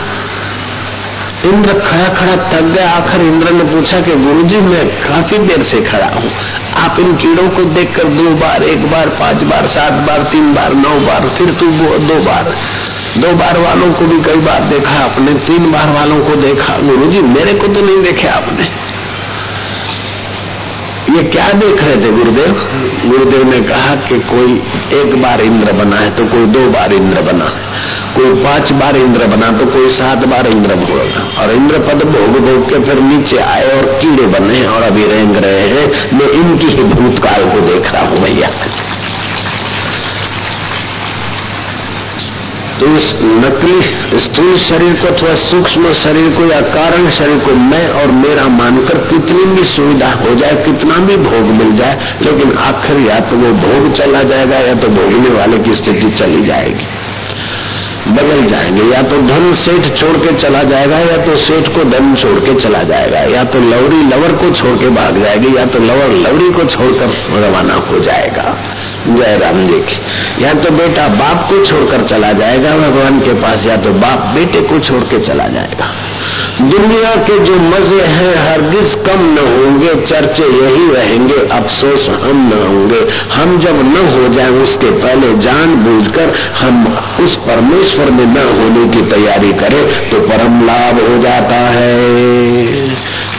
इंद्र 1.45 1.74
खड़ा 1.74 2.07
खड़ा 2.10 2.36
थक 2.36 2.62
गया, 2.62 2.91
आखिर 2.91 3.22
इंद्र 3.22 3.51
ने 3.51 3.63
पूछा 3.63 4.01
कि 4.01 4.15
गुरुजी, 4.15 4.57
मैं 4.57 4.88
काफ़ी 4.88 5.38
देर 5.38 5.63
से 5.63 5.81
खड़ा 5.81 6.07
हूँ। 6.07 6.31
आप 6.77 7.00
इन 7.00 7.15
कीड़ों 7.15 7.50
को 7.50 7.63
देखकर 7.63 8.03
दो 8.03 8.29
बार, 8.29 8.63
एक 8.63 8.91
बार, 8.91 9.10
पाँच 9.10 9.43
बार, 9.43 9.67
सात 9.67 9.93
बार, 9.93 10.24
तीन 10.24 10.53
बार, 10.53 10.74
नौ 10.74 11.00
बार, 11.00 11.29
फिर 11.38 11.51
तू 11.51 11.72
दो 11.98 12.19
बार। 12.19 12.55
दो 13.17 13.33
बार 13.33 13.57
वालों 13.57 13.93
को 13.93 14.05
भी 14.05 14.24
कई 14.24 14.38
बार 14.38 14.63
देखा 14.63 15.03
आपने, 15.03 15.33
तीन 15.33 15.72
बार 15.72 15.89
वालों 15.89 16.19
को 16.19 16.36
देखा। 16.36 16.77
गुरुजी, 16.77 17.22
मेरे 17.22 17.53
को 17.53 17.67
तो 17.67 17.81
नहीं 17.81 18.03
देखे 18.03 18.27
आपने। 18.27 18.83
ये 21.13 21.24
क्या 21.24 21.48
देख 21.53 21.82
रहे 21.84 21.96
थे 21.96 22.12
गुरुदेव? 22.12 22.53
गुरुदेव 23.05 23.43
ने 23.50 23.60
कहा 23.60 23.96
कि 24.08 24.20
कोई 24.29 24.53
एक 25.00 25.15
बार 25.22 25.41
इंद्र 25.41 25.72
बना 25.72 25.96
है 25.96 26.10
तो 26.15 26.25
कोई 26.25 26.46
दो 26.46 26.67
बार 26.70 26.93
इंद्र 26.93 27.22
बना 27.22 27.50
कोई 28.15 28.34
पाँच 28.43 28.72
बार 28.72 28.98
इंद्र 28.98 29.27
बना 29.27 29.51
तो 29.58 29.65
कोई 29.65 29.89
सात 29.89 30.25
बार 30.27 30.48
इंद्र 30.48 30.75
बना। 30.75 31.43
और 31.43 31.51
इंद्र 31.51 31.79
पद 31.79 32.03
भोग 32.03 32.39
भोग 32.39 32.70
के 32.70 32.79
फिर 32.79 33.00
नीचे 33.00 33.38
आए 33.38 33.72
और 33.77 33.86
कीड़े 34.01 34.27
बने 34.27 34.65
और 34.65 34.84
अभी 34.84 35.05
रेंग 35.08 35.36
रहे 35.36 35.67
हैं। 35.67 36.12
मैं 36.13 36.27
इनकी 36.32 36.67
ही 36.67 36.84
भूतकाल 36.84 37.46
को 37.46 37.60
देख 37.60 37.91
रहा 37.93 38.03
हूँ, 38.03 38.20
भैया। 38.20 38.50
तो 42.84 42.90
इस 42.96 43.13
नकली 43.24 44.20
स्थूल 44.20 44.58
शरीर 44.58 44.94
को 44.94 45.08
अथवा 45.08 45.36
सूक्ष्म 45.36 45.94
शरीर 45.94 46.30
को 46.30 46.46
या 46.46 46.62
कारण 46.62 47.10
शरीर 47.10 47.38
को 47.40 47.54
मैं 47.56 47.88
और 47.90 48.12
मेरा 48.12 48.48
मानकर 48.48 48.98
कितनी 48.98 49.46
भी 49.46 49.63
सुविधा 49.63 50.10
हो 50.13 50.36
जाए, 50.36 50.56
कितना 50.66 50.98
भी 50.98 51.16
भोग 51.18 51.46
मिल 51.60 51.75
जाए, 51.78 52.18
लेकिन 52.22 52.54
आखिर 52.58 53.00
या 53.00 53.20
तो 53.20 53.38
वो 53.38 53.52
भोग 53.54 53.94
चला 53.94 54.24
जाएगा 54.24 54.60
या 54.60 54.74
तो 54.75 54.88
भोगने 54.88 55.30
वाले 55.30 55.58
की 55.58 55.75
स्थिति 55.75 56.12
चली 56.12 56.46
जाएगी। 56.46 56.88
बदल 58.07 58.45
जाएँगे। 58.45 58.83
या 58.83 59.01
तो 59.01 59.17
धन 59.17 59.53
सेठ 59.53 59.95
छोड़ 59.95 60.17
के 60.17 60.33
चला 60.33 60.63
जाएगा, 60.63 61.00
या 61.00 61.17
तो 61.17 61.36
सेठ 61.36 61.67
को 61.67 61.83
धन 61.83 62.15
छोड़ 62.15 62.39
के 62.39 62.55
चला 62.55 62.83
जाएगा, 62.83 63.19
या 63.19 63.43
तो 63.43 63.60
लवरी 63.60 64.03
लवर 64.03 64.31
को 64.31 64.51
छोड़ 64.51 64.77
के 64.77 64.89
भाग 64.89 65.24
जाएगी, 65.24 65.57
या 65.57 65.65
तो 65.65 65.79
लवर 65.79 66.07
लवरी 66.07 66.50
को 66.50 66.63
छोड़कर 66.63 67.39
रवाना 67.39 67.74
हो 67.74 68.00
जाएगा। 68.00 68.57
जय 69.07 69.38
राम 69.38 69.67
जी 69.67 69.79
की। 69.79 70.43
या 70.43 70.53
तो 70.53 70.72
बेटा 70.72 71.07
बाप 71.07 71.50
को 71.50 71.65
छोड़कर 71.65 72.07
चला 72.07 72.31
जाएगा 72.31 72.77
भगवान 72.77 73.19
के 73.19 73.33
पास, 73.33 73.65
या 73.65 73.77
तो 73.77 73.89
बाप 73.89 74.31
बेटे 74.36 74.62
को 74.62 74.79
छोड़ 74.79 75.03
के 75.03 75.19
चला 75.19 75.48
जाएगा। 75.48 75.86
दुनिया 76.62 77.15
के 77.15 77.39
जो 77.39 77.55
मज़े 77.55 78.01
हैं, 78.01 78.51
हरगिज 78.51 78.93
कम 78.93 79.19
न 79.19 79.38
होंगे, 79.38 79.95
चर्चे 79.95 80.43
यही 80.43 80.91
रहेंगे, 80.91 81.48
अफसोस 81.51 82.10
हम 82.10 82.51
न 82.53 82.67
होंगे। 82.67 83.07
हम 83.33 83.60
जब 83.60 83.75
न 83.75 84.13
हो 84.13 84.33
जाए, 84.33 84.50
उसके 84.50 84.91
पहले 84.91 85.33
जान 85.33 85.75
बूझकर 85.75 86.33
हम 86.62 86.98
उस 87.19 87.36
परमेश्वर 87.36 87.93
में 88.00 88.26
न 88.26 88.38
होने 88.38 88.88
की 88.90 89.02
तैयारी 89.02 89.54
करे 89.54 90.10
तो 90.12 90.20
परम 90.20 90.66
लाभ 90.66 91.00
हो 91.10 91.18
जाता 91.18 91.56
है। 91.56 92.90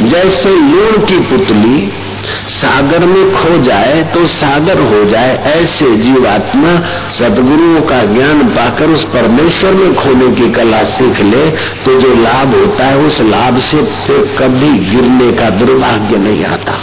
जैसे 0.02 0.48
लूण 0.48 1.06
की 1.06 1.18
पुतली 1.20 2.03
सागर 2.54 3.04
में 3.06 3.32
खो 3.32 3.56
जाए 3.62 4.02
तो 4.14 4.26
सागर 4.26 4.80
हो 4.82 5.04
जाए, 5.04 5.36
ऐसे 5.46 5.86
जीवात्मा 5.96 6.74
सदगुरुओं 7.18 7.80
का 7.80 8.02
ज्ञान 8.04 8.42
पाकर 8.50 8.90
उस 8.90 9.04
परमेश्वर 9.14 9.74
में 9.74 9.94
खोने 9.94 10.28
की 10.36 10.50
कला 10.52 10.82
सीख 10.90 11.20
ले 11.22 11.44
तो 11.84 11.98
जो 12.00 12.14
लाभ 12.22 12.54
होता 12.54 12.84
है 12.84 12.98
उस 12.98 13.20
लाभ 13.22 13.58
से 13.60 13.82
कभी 14.38 14.72
गिरने 14.86 15.30
का 15.32 15.50
दुर्भाग्य 15.50 16.18
नहीं 16.18 16.44
आता। 16.44 16.78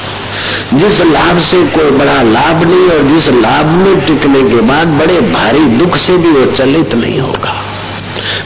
जिस 0.73 1.01
लाभ 1.05 1.39
से 1.41 1.63
कोई 1.69 1.91
बड़ा 1.91 2.21
लाभ 2.23 2.63
नहीं 2.63 2.89
और 2.89 3.03
जिस 3.07 3.29
लाभ 3.37 3.71
में 3.75 4.05
टिकने 4.05 4.43
के 4.49 4.61
बाद 4.67 4.87
बड़े 4.99 5.19
भारी 5.31 5.65
दुख 5.77 5.95
से 5.97 6.17
भी 6.17 6.29
वो 6.29 6.45
चलित 6.53 6.95
नहीं 6.95 7.19
होगा। 7.19 7.55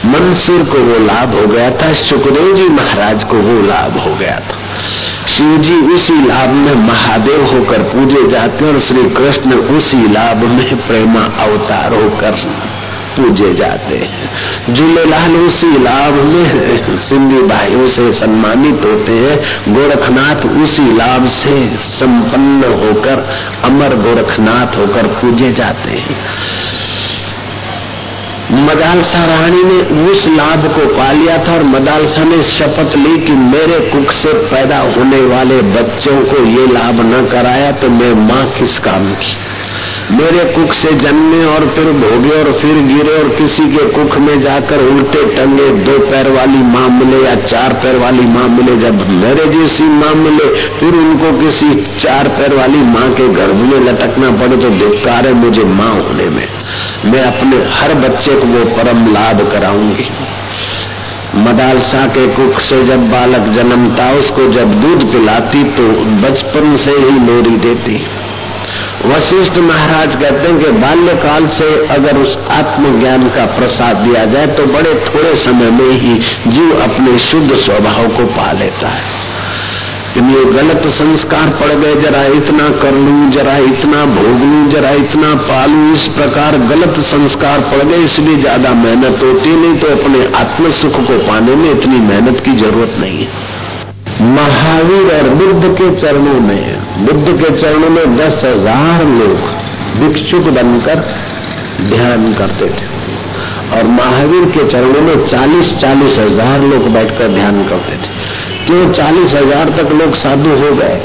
मंसूर 0.06 0.64
को 0.64 0.78
वो 0.80 0.98
लाभ 1.06 1.34
हो 1.34 1.46
गया 1.46 1.70
था 1.70 1.92
सुखदेव 2.00 2.54
जी 2.56 2.68
महाराज 2.70 3.24
को 3.24 3.36
वो 3.40 3.60
लाभ 3.62 3.98
हो 3.98 4.14
गया 4.14 4.40
था। 4.40 4.64
शिव 5.28 5.56
जी 5.58 5.74
उसी 5.94 6.26
लाभ 6.26 6.48
में 6.48 6.74
महादेव 6.74 7.44
होकर 7.44 7.82
पूजे 7.82 8.28
जाते 8.28 8.64
हैं 8.64 8.74
और 8.74 8.80
श्री 8.80 9.02
कृष्ण 9.10 9.52
उसी 9.52 10.12
लाभ 10.12 10.36
में 10.36 10.86
प्रेमा 10.86 11.20
अवतार 11.20 11.94
होकर 11.94 12.30
पूजे 13.16 13.54
जाते 13.54 13.96
हैं। 13.96 14.74
झूलेलाल 14.74 15.36
उसी 15.36 15.82
लाभ 15.82 16.14
में 16.14 17.02
सिंधी 17.08 17.42
भाइयों 17.42 17.88
से 17.88 18.12
सम्मानित 18.12 18.80
होते 18.84 19.12
हैं। 19.12 19.36
गोरखनाथ 19.74 20.62
उसी 20.62 20.96
लाभ 20.96 21.26
से 21.26 21.76
संपन्न 21.76 22.72
होकर 22.72 23.26
अमर 23.64 23.96
गोरखनाथ 23.96 24.76
होकर 24.76 25.06
पूजे 25.06 25.52
जाते 25.52 25.90
हैं। 25.90 26.16
मदालसा 28.56 29.24
रानी 29.24 29.62
ने 29.62 30.08
उस 30.10 30.26
लाभ 30.28 30.66
को 30.74 30.86
पा 30.96 31.10
लिया 31.12 31.36
था 31.38 31.52
और 31.52 31.62
मदालसा 31.62 32.24
ने 32.24 32.42
शपथ 32.42 32.96
ली 32.96 33.18
कि 33.18 33.32
मेरे 33.32 33.78
कुक 33.90 34.12
से 34.12 34.32
पैदा 34.50 34.78
होने 34.78 35.20
वाले 35.22 35.60
बच्चों 35.62 36.16
को 36.24 36.44
ये 36.44 36.66
लाभ 36.72 37.00
न 37.00 37.26
कराया 37.32 37.72
तो 37.72 37.88
मैं 37.88 38.12
माँ 38.28 38.44
किस 38.58 38.78
काम 38.78 39.14
की? 39.14 39.36
मेरे 40.10 40.44
कुख 40.44 40.72
से 40.72 40.90
जन्मे 40.92 41.44
और 41.44 41.64
फिर 41.74 41.86
भोगे 41.92 42.30
और 42.30 42.50
फिर 42.52 42.76
गिरे 42.82 43.14
और 43.18 43.28
किसी 43.28 43.64
के 43.76 43.84
कुख 43.86 44.16
में 44.18 44.40
जाकर 44.40 44.82
उल्टे 44.82 45.24
टंगे, 45.36 45.68
दो 45.84 45.98
पैर 45.98 46.28
वाली 46.30 46.58
माँ 46.58 46.88
मिले 46.88 47.22
या 47.24 47.34
चार 47.34 47.72
पैर 47.72 47.96
वाली 47.96 48.26
माँ 48.26 48.46
मिले, 48.48 48.76
जब 48.76 49.08
मेरे 49.10 49.46
जैसी 49.46 49.84
माँ 49.84 50.12
मिले, 50.14 50.46
फिर 50.78 50.94
उनको 50.94 51.32
किसी 51.40 51.74
चार 51.98 52.28
पैर 52.28 52.54
वाली 52.54 52.82
माँ 52.82 53.08
के 53.10 53.28
गर्भ 53.28 53.54
में 53.54 53.78
लटकना 53.80 54.30
पड़े 54.30 54.56
तो 54.56 54.70
धिक्कार 54.70 55.26
है 55.26 55.32
मुझे 55.32 55.64
माँ 55.64 55.90
होने 55.94 56.28
में। 56.28 56.46
मैं 57.04 57.22
अपने 57.22 57.56
हर 57.70 57.94
बच्चे 57.94 58.34
को 58.34 58.46
वो 58.46 58.64
परम 58.76 59.06
लाभ 59.12 59.52
कराऊँगी। 59.52 60.08
मदालसा 61.38 62.06
के 62.06 62.26
कुख 62.28 62.60
से 62.60 62.82
जब 62.84 63.10
बालक 63.10 63.48
जन्मता, 63.54 64.10
उसको 64.10 64.46
जब 64.52 64.80
दूध 64.80 65.12
पिलाती 65.12 65.64
तो 65.64 65.88
बचपन 66.22 66.76
से 66.76 66.90
ही 66.90 67.18
लोरी 67.26 67.56
देती। 67.56 67.98
वशिष्ठ 69.06 69.58
महाराज 69.64 70.14
कहते 70.14 70.48
हैं 70.48 70.58
कि 70.58 70.70
बाल्यकाल 70.80 71.46
से 71.58 71.68
अगर 71.94 72.16
उस 72.18 72.36
आत्मज्ञान 72.52 73.28
का 73.30 73.44
प्रसाद 73.52 73.96
दिया 73.98 74.24
जाए 74.32 74.46
तो 74.56 74.66
बड़े 74.68 74.94
थोड़े 75.06 75.34
समय 75.42 75.70
में 75.72 75.92
ही 76.00 76.14
जीव 76.48 76.80
अपने 76.82 77.18
शुद्ध 77.20 77.54
स्वभाव 77.56 78.08
को 78.16 78.24
पा 78.34 78.50
लेता 78.52 78.88
है। 78.88 79.14
ये 80.18 80.44
गलत 80.52 80.86
संस्कार 80.90 81.48
पड़ 81.60 81.72
गए, 81.72 81.94
जरा 82.02 82.22
इतना 82.34 82.68
कर 82.82 82.94
लू, 82.96 83.16
जरा 83.30 83.56
इतना 83.64 84.04
भोग 84.12 84.38
लू, 84.42 84.60
जरा 84.70 84.90
इतना 85.00 85.34
पालू, 85.42 85.82
इस 85.94 86.06
प्रकार 86.14 86.56
गलत 86.68 87.00
संस्कार 87.06 87.60
पड़ 87.70 87.82
गए, 87.82 87.98
इसलिए 88.04 88.36
ज़्यादा 88.36 88.72
मेहनत 88.76 89.22
होती 89.22 89.54
नहीं 89.56 89.76
तो 89.76 89.88
अपने 89.88 90.24
आत्म 90.38 90.70
सुख 90.78 90.96
को 91.08 91.18
पाने 91.26 91.56
में 91.56 91.70
इतनी 91.70 92.00
मेहनत 92.06 92.42
की 92.44 92.56
ज़रूरत 92.58 92.96
नहीं 93.00 93.18
है। 93.18 93.28
महावीर 94.20 95.14
और 95.14 95.28
बुद्ध 95.30 95.78
के 95.78 96.00
चरणों 96.00 96.40
में, 96.40 96.78
बुद्ध 97.06 97.44
के 97.44 97.60
चरणों 97.60 97.90
में 97.90 98.16
दस 98.16 98.40
हज़ार 98.44 99.04
लोग 99.04 99.38
भिक्षुक 100.00 100.40
बनकर 100.40 100.94
ध्यान 101.80 102.34
करते 102.34 102.66
थे। 102.66 102.86
और 103.76 103.84
महावीर 103.84 104.44
के 104.44 104.68
चरणों 104.68 105.00
में 105.00 105.26
चालीस 105.26 105.74
चालीस 105.74 106.18
हज़ार 106.18 106.60
लोग 106.60 106.88
बैठकर 106.88 107.28
ध्यान 107.28 107.64
करते 107.64 107.92
थे। 107.92 108.10
क्यों 108.66 108.92
चालीस 108.92 109.34
हज़ार 109.34 109.68
तक 109.68 109.92
लोग 109.92 110.14
साधु 110.14 110.50
हो 110.50 110.74
गए? 110.76 111.00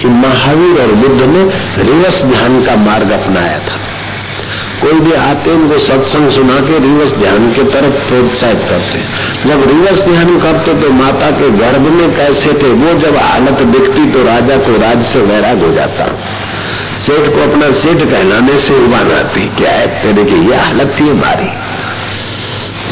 कि 0.00 0.08
महावीर 0.08 0.80
और 0.80 0.92
बुद्ध 0.92 1.22
ने 1.22 1.44
रिवर्स 1.82 2.22
ध्यान 2.22 2.64
का 2.64 2.76
मार्ग 2.76 3.10
अपनाया 3.10 3.58
था। 3.58 3.97
कोई 4.82 5.00
भी 5.00 5.12
आते 5.12 5.50
उनको 5.50 5.78
सत्संग 5.78 6.30
सुना 6.30 6.58
के 6.60 6.78
रिवर्स 6.78 7.12
ध्यान 7.12 7.52
के 7.52 7.62
तरफ़ 7.62 7.94
प्रोत्साहित 8.08 8.60
करते 8.68 9.00
जब 9.48 9.64
रिवर्स 9.68 10.00
ध्यान 10.00 10.38
करते 10.40 10.74
तो 10.74 10.90
माता 10.90 11.30
के 11.30 11.50
गर्भ 11.50 11.88
में 11.92 12.16
कैसे 12.16 12.52
थे, 12.52 12.70
वो 12.72 12.94
जब 12.98 13.16
हालत 13.16 13.62
दिखती 13.72 14.10
तो 14.12 14.24
राजा 14.24 14.56
को 14.56 14.76
राज 14.76 15.04
से 15.04 15.22
वैराग 15.22 15.62
हो 15.62 15.72
जाता। 15.72 16.06
सेठ 17.02 17.28
को 17.34 17.42
अपना 17.50 17.70
सेठ 17.72 17.98
कहलाने 18.10 18.58
से 18.60 18.84
उबान 18.84 19.12
आती, 19.12 19.48
क्या 19.48 19.70
है 19.70 19.86
तेरे 20.02 20.24
की 20.24 20.50
यह 20.50 20.62
हालत 20.62 20.96
थी 21.00 21.08
हमारी? 21.08 21.50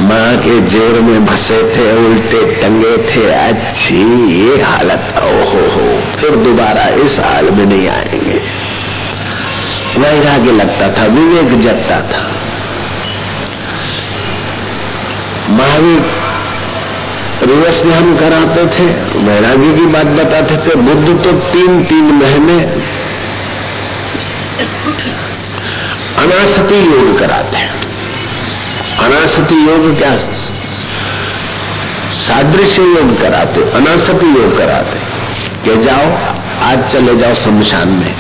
माँ 0.01 0.37
के 0.37 0.61
जेर 0.61 1.01
में 1.01 1.27
भसे 1.27 1.59
थे, 1.77 1.85
उल्टे 2.07 2.41
टंगे 2.63 2.97
थे, 3.07 3.31
अच्छी 3.31 4.01
ये 4.33 4.63
हालत, 4.63 5.15
ओहो 5.19 5.67
हो, 5.75 5.87
फिर 6.21 6.37
दोबारा 6.37 6.89
इस 7.05 7.19
हाल 7.19 7.51
में 7.51 7.67
नहीं 7.67 7.89
आएँगे। 7.89 8.41
वैराग्य 9.99 10.53
लगता 10.53 10.89
था, 10.89 11.07
विवेक 11.07 11.61
जगता 11.61 11.97
था। 11.97 12.33
महावीर 15.51 16.03
रिवर्स 17.43 17.83
ध्यान 17.83 18.17
कराते 18.17 18.67
थे, 18.67 18.93
वैराग्य 19.19 19.73
की 19.75 19.87
बात 19.87 20.07
बताते 20.07 20.57
थे, 20.57 20.75
बुद्ध 20.75 21.25
तो 21.25 21.33
तीन 21.33 21.85
तीन 21.85 22.05
महीने 22.05 22.59
अनासती 26.19 26.93
योग 26.93 27.19
कराते 27.19 27.57
हैं। 27.57 27.73
अनासति 28.97 29.55
योग 29.55 29.99
क्या 29.99 30.19
सादृश्य 32.13 32.83
योग 32.83 33.21
कराते 33.21 33.61
अनासति 33.61 34.27
योग 34.27 34.59
कराते। 34.59 35.17
कि 35.65 35.83
जाओ, 35.85 36.37
आज 36.63 36.93
चले 36.93 37.17
जाओ 37.17 37.35
शमशान 37.35 37.89
में। 37.89 38.15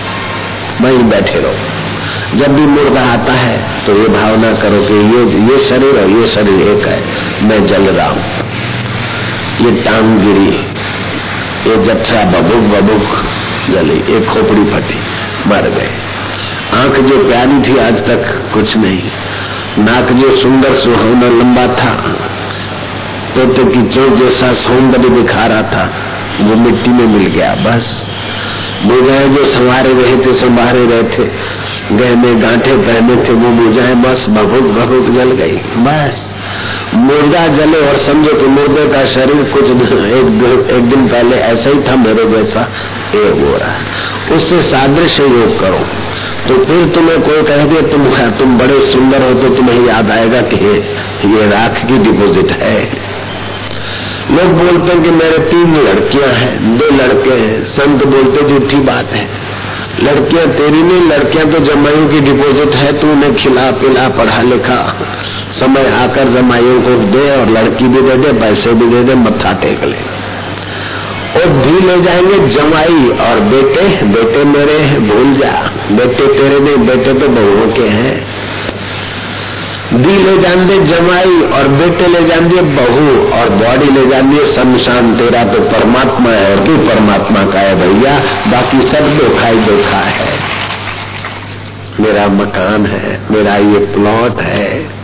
वहीं 0.80 1.02
बैठे 1.11 1.38
रहो। 1.38 2.38
जब 2.38 2.54
भी 2.56 2.66
मुर्दा 2.66 3.02
आता 3.11 3.33
है 3.35 3.85
तो 3.85 3.92
ये 3.92 4.09
भावना 4.11 4.52
करो 4.62 4.80
कि 4.83 4.95
ये 5.12 5.21
ये 5.49 5.59
शरीर 5.68 6.00
और 6.00 6.11
ये 6.11 6.26
शरीर 6.28 6.61
एक 6.68 6.87
है, 6.87 6.99
मैं 7.42 7.66
जल 7.66 7.88
रहा 7.88 8.09
हूँ 8.09 8.25
ये 9.61 9.71
टांग 9.83 10.18
गिरी 10.21 10.50
ये 11.66 11.76
जत्था 11.85 12.25
बबुक 12.30 12.66
बबुक 12.73 13.06
जली 13.71 13.99
एक 14.16 14.26
खोपड़ी 14.26 14.64
फटी, 14.64 14.99
मर 15.47 15.68
गए। 15.71 15.90
आँख 16.75 16.99
जो 17.00 17.16
प्यारी 17.25 17.62
थी 17.62 17.78
आज 17.78 17.99
तक 18.06 18.26
कुछ 18.54 18.76
नहीं। 18.76 19.00
नाक 19.78 20.12
जो 20.12 20.37
सुंदर 20.37 20.75
सुहावना 20.75 21.28
लंबा 21.30 21.66
था, 21.75 21.90
तोते 23.35 23.64
की 23.64 23.83
चोट 23.88 24.14
जैसा 24.14 24.52
सौंदर्य 24.61 25.09
दिखा 25.11 25.47
रहा 25.47 25.62
था, 25.73 25.85
वो 26.40 26.57
मिट्टी 26.57 26.90
में 26.90 27.07
मिल 27.07 27.27
गया, 27.27 27.55
बस। 27.64 27.90
मुजाए 28.83 29.29
जो 29.29 29.45
संवारे 29.45 29.93
रहे 29.93 30.17
थे 30.17 30.35
संवारे 30.35 30.87
रहे 30.87 31.03
थे। 31.03 31.29
गहने 31.93 32.35
गांठे 32.35 32.77
पहने 32.77 33.17
थे 33.17 33.33
वो 33.33 33.49
मुजाए 33.49 33.95
बस 33.95 34.27
भभुक 34.29 34.71
भभुक 34.73 35.15
जल 35.15 35.31
गई। 35.31 35.57
बस। 35.57 36.23
मुर्दा 36.95 37.47
जले 37.47 37.89
और 37.89 37.97
समझो 37.97 38.33
कि 38.33 38.47
मुर्दे 38.47 38.89
का 38.89 39.05
शरीर 39.05 39.43
कुछ 39.43 39.65
एक, 39.65 40.69
एक 40.71 40.83
दिन 40.83 41.09
पहले 41.09 41.37
ऐसा 41.37 41.71
ही 41.71 41.81
था 41.81 41.97
मेरे 41.97 42.25
जैसा। 42.25 42.61
ये 43.15 43.29
हो 43.29 43.57
रहा 43.57 43.75
उससे 44.35 44.62
सादृश्य 44.62 45.23
योग 45.23 45.61
करो। 45.61 45.81
तो 46.49 46.65
फिर 46.65 46.87
तुम्हें 46.87 47.21
कोई 47.21 47.43
कह 47.43 47.65
दे 47.65 47.83
तुम 47.83 48.05
तुम 48.31 48.59
बड़े 48.59 48.93
सुंदर 48.93 49.23
हो 49.23 49.35
तो 49.35 49.49
तुम्हें 49.49 49.87
याद 49.87 50.11
आएगा 50.11 50.41
कि 50.41 50.57
ये 51.29 51.47
राख 51.47 51.87
की 51.87 51.99
डिपोजिट 51.99 52.53
है। 52.53 53.15
लोग 54.31 54.47
बोलते 54.47 54.93
हैं 54.93 55.03
कि 55.03 55.11
मेरे 55.11 55.39
तीन 55.39 55.77
लड़कियाँ 55.77 56.29
हैं, 56.29 56.79
दो 56.79 56.85
लड़के 56.85 57.31
हैं। 57.31 57.65
संत 57.65 58.05
बोलते 58.05 58.49
झूठी 58.49 58.77
बात 58.77 59.07
है। 59.12 59.29
लड़कियाँ 60.03 60.49
तेरी 60.49 60.83
नहीं, 60.83 61.09
लड़कियाँ 61.09 61.51
तो 61.51 61.59
जमाइयों 61.59 62.09
की 62.09 62.21
डिपॉजिट 62.21 62.75
है, 62.75 63.01
तू 63.01 63.07
उन्हें 63.07 63.35
खिला, 63.35 63.71
पिला, 63.71 64.09
पढ़ा, 64.09 64.43
लिखा। 64.43 65.07
समय 65.61 65.87
आकर 65.87 66.25
जमाइयों 66.29 66.83
को 66.83 66.91
दे 66.91 67.41
और 67.41 67.51
लड़की 67.51 67.89
भी 67.89 68.03
दे 68.03 68.17
दे, 68.17 68.33
पैसे 68.33 68.73
भी 68.73 68.87
दे 68.87 69.03
दे, 69.05 69.15
मत्था 69.15 69.53
टेक 69.53 69.85
ले। 69.85 70.17
और 71.41 71.49
धी 71.49 71.87
ले 71.87 72.03
जाएँगे 72.03 72.49
जमाई 72.49 73.09
और 73.09 73.41
बेटे 73.41 74.05
बेटे 74.05 74.45
मेरे 74.45 74.99
भूल 74.99 75.35
जा। 75.35 75.73
बेटे 75.91 76.27
तेरे 76.27 76.61
नहीं, 76.61 76.77
बेटे 76.77 77.15
तो 77.15 77.29
बहुओं 77.29 77.73
के 77.73 77.83
हैं। 77.83 78.27
दी 79.96 80.16
ले 80.16 80.38
दे 80.38 80.85
जमाई 80.85 81.40
और 81.52 81.68
बेटे 81.68 82.06
ले 82.06 82.28
जान 82.28 82.48
बहू 82.48 83.38
और 83.38 83.48
बॉडी 83.48 83.90
ले 83.90 84.06
जान 84.06 84.46
शमशान 84.56 85.16
तेरा 85.16 85.44
तो 85.44 85.61
परमात्मा 85.61 86.30
है 86.30 86.56
और 86.56 86.66
तू 86.66 86.76
परमात्मा 86.76 87.46
का 87.46 87.59
है 87.59 87.74
भैया? 87.74 88.18
बाकी 88.50 88.80
सब 88.82 89.18
धोखा 89.18 89.46
ही 89.46 89.56
धोखा 89.56 89.96
है। 89.96 90.38
मेरा 92.00 92.26
मकान 92.26 92.87
है, 92.87 93.20
मेरा 93.30 93.56
ये 93.56 93.78
प्लॉट 93.78 94.40
है। 94.40 94.96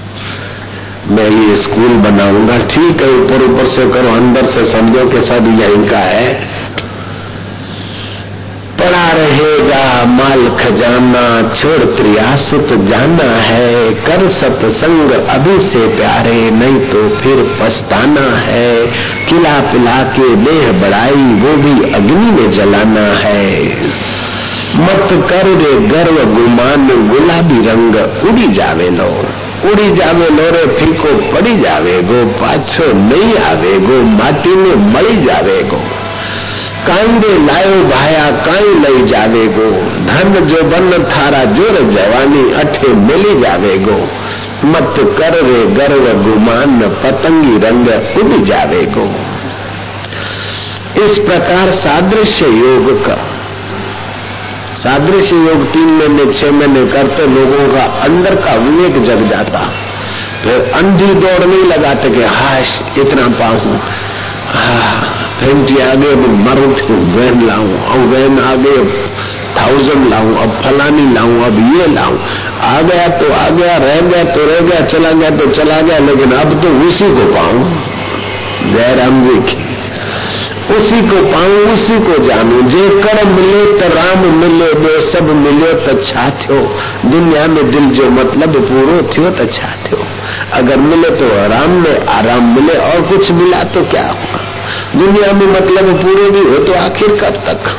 मैं 1.09 1.31
ये 1.31 1.57
स्कूल 1.57 1.89
बनाऊँगा। 1.89 2.59
ठीक 2.59 3.03
है, 3.03 3.11
ऊपर 3.11 3.43
ऊपर 3.45 3.67
से 3.67 3.91
करो, 3.91 4.09
अंदर 4.09 4.45
से 4.45 4.73
समझो 4.73 5.09
कि 5.09 5.27
सब 5.27 5.61
यहीं 5.61 5.91
का 5.91 5.99
है। 5.99 6.49
पड़ा 8.83 9.13
रहेगा 9.13 10.05
माल 10.05 10.49
खजाना 10.49 11.55
छोड़ 11.55 11.85
त्रियासुत 11.97 12.69
जाना 12.69 13.29
है। 13.41 13.95
कर 13.95 14.29
सत्संग 14.31 15.11
अभी 15.11 15.59
से 15.69 15.87
प्यारे, 15.97 16.51
नहीं 16.51 16.81
तो 16.81 17.09
फिर 17.09 17.57
पछताना 17.61 18.37
है। 18.37 18.87
किला 19.27 19.61
पिला 19.73 20.03
के 20.03 20.37
देह 20.37 20.73
बढ़ाई, 20.73 21.23
वो 21.43 21.57
भी 21.57 21.93
अग्नि 21.95 22.31
में 22.31 22.51
जलाना 22.53 23.07
है। 23.19 23.63
मत 24.77 25.09
कर 25.31 25.47
रे 25.47 25.73
गर्व 25.87 26.25
गुमान, 26.35 26.89
गुलाबी 27.09 27.69
रंग 27.69 27.97
उड़ी 28.31 28.49
जावे 28.53 28.91
नो 28.91 29.09
उड़ी 29.71 29.91
जावे 29.91 30.29
लोरे 30.29 30.67
फीको 30.67 31.15
पड़ी 31.33 31.61
जावे 31.61 32.03
गो, 32.03 32.25
पाछो 32.25 32.93
नहीं 32.93 33.37
आवे 33.37 33.79
गो, 33.79 34.03
माटी 34.03 34.57
में 34.57 34.93
मरी 34.95 35.17
जावे 35.17 35.63
गो। 35.63 36.02
कांदे 36.87 37.47
लायो 37.47 37.85
भाया 37.85 38.31
काई 38.31 38.75
नहीं 38.75 39.07
जावे 39.07 39.47
गो 39.47 39.71
धन 40.07 40.47
जो 40.47 40.63
बन 40.63 41.05
थारा 41.05 41.45
ज़ोर 41.45 41.77
जवानी, 41.91 42.53
अठे 42.53 42.89
मिली 42.89 43.41
जावेगो। 43.41 44.09
मत 44.65 44.95
कर 45.19 45.45
रे 45.45 45.67
गर्व 45.67 46.23
गुमान, 46.23 46.81
पतंगी 47.05 47.59
रंग 47.59 47.89
उड़ 47.89 48.47
जावेगो। 48.47 49.05
इस 51.05 51.19
प्रकार 51.19 51.71
सादृश्य 51.71 52.47
योग 52.47 53.07
का। 53.07 53.17
सादृश्य 54.77 55.37
योग 55.37 55.73
तीन 55.73 55.89
महीने, 55.89 56.33
छह 56.33 56.51
महीने 56.51 56.87
करते 56.87 57.27
लोगों 57.27 57.75
का 57.75 57.85
अंदर 57.85 58.35
का 58.35 58.55
विवेक 58.55 59.03
जग 59.03 59.29
जाता। 59.29 59.71
फिर 60.45 60.73
अंधी 60.75 61.15
दौड़ 61.15 61.45
नहीं 61.45 61.65
लगाते 61.65 62.11
कि, 62.11 62.23
हाश, 62.23 62.83
इतना 62.99 63.29
पाऊ। 63.29 63.59
घंटी 65.41 65.79
आगे 65.81 66.15
मरू 66.15 66.73
थी 66.73 66.95
वैन 67.17 67.47
लाऊं, 67.47 67.79
और 67.83 67.99
वैन 67.99 68.39
आ 68.41 68.51
आगे 68.51 68.77
थाउज़ेंड 69.57 70.09
लाऊं, 70.11 70.35
अब 70.37 70.51
फलानी 70.63 71.15
लाऊं, 71.15 71.43
अब 71.45 71.79
ये 71.79 71.87
लाऊं। 71.87 72.19
आ 72.61 72.81
गया 72.81 73.09
तो 73.09 73.33
आ 73.33 73.49
गया, 73.49 73.77
रह 73.77 74.01
गया 74.01 74.25
तो 74.25 74.45
रह 74.45 74.61
गया, 74.61 74.81
चला 74.81 75.13
गया 75.13 75.31
तो 75.31 75.47
चला 75.47 75.81
गया, 75.81 75.99
लेकिन 75.99 76.33
अब 76.33 76.63
तो 76.63 76.69
उसी 76.87 77.09
को 77.09 77.25
पाऊँ। 77.35 77.65
जयराम 78.73 79.29
जी 79.29 79.39
की 79.41 79.61
उसी 80.75 81.01
को 81.09 81.17
पाऊँ, 81.33 81.57
उसी 81.73 81.99
को 81.99 82.19
जानू। 82.25 82.63
जे 82.63 82.89
कर 82.89 83.25
मिले 83.25 83.65
तो 83.81 83.95
राम 83.95 84.27
मिले 84.37 84.71
वो 84.73 85.11
सब 85.11 85.29
मिले 85.35 85.73
तो 85.73 86.05
छा 86.05 86.29
थो 86.31 86.61
दुनिया 87.11 87.47
में 87.47 87.71
दिल 87.71 87.91
जो 87.91 88.11
मतलब 88.11 88.57
पूरो 88.69 89.03
थो 89.03 89.31
तो 89.31 89.47
छा 89.53 89.75
थो 89.87 90.05
अगर 90.53 90.77
मिले 90.77 91.11
तो 91.11 91.35
आराम 91.45 91.71
में, 91.71 92.07
आराम 92.07 92.55
मिले 92.55 92.75
और 92.75 93.01
कुछ 93.01 93.31
मिला 93.33 93.63
तो 93.65 93.85
क्या 93.85 94.07
होगा 94.07 94.52
दुनिया 94.97 95.33
में 95.33 95.47
मतलब 95.47 96.03
पूरे 96.03 96.31
भी 96.31 96.51
हो 96.51 96.59
तो 96.65 96.73
आखिर 96.73 97.17
कब 97.21 97.37
तक? 97.49 97.71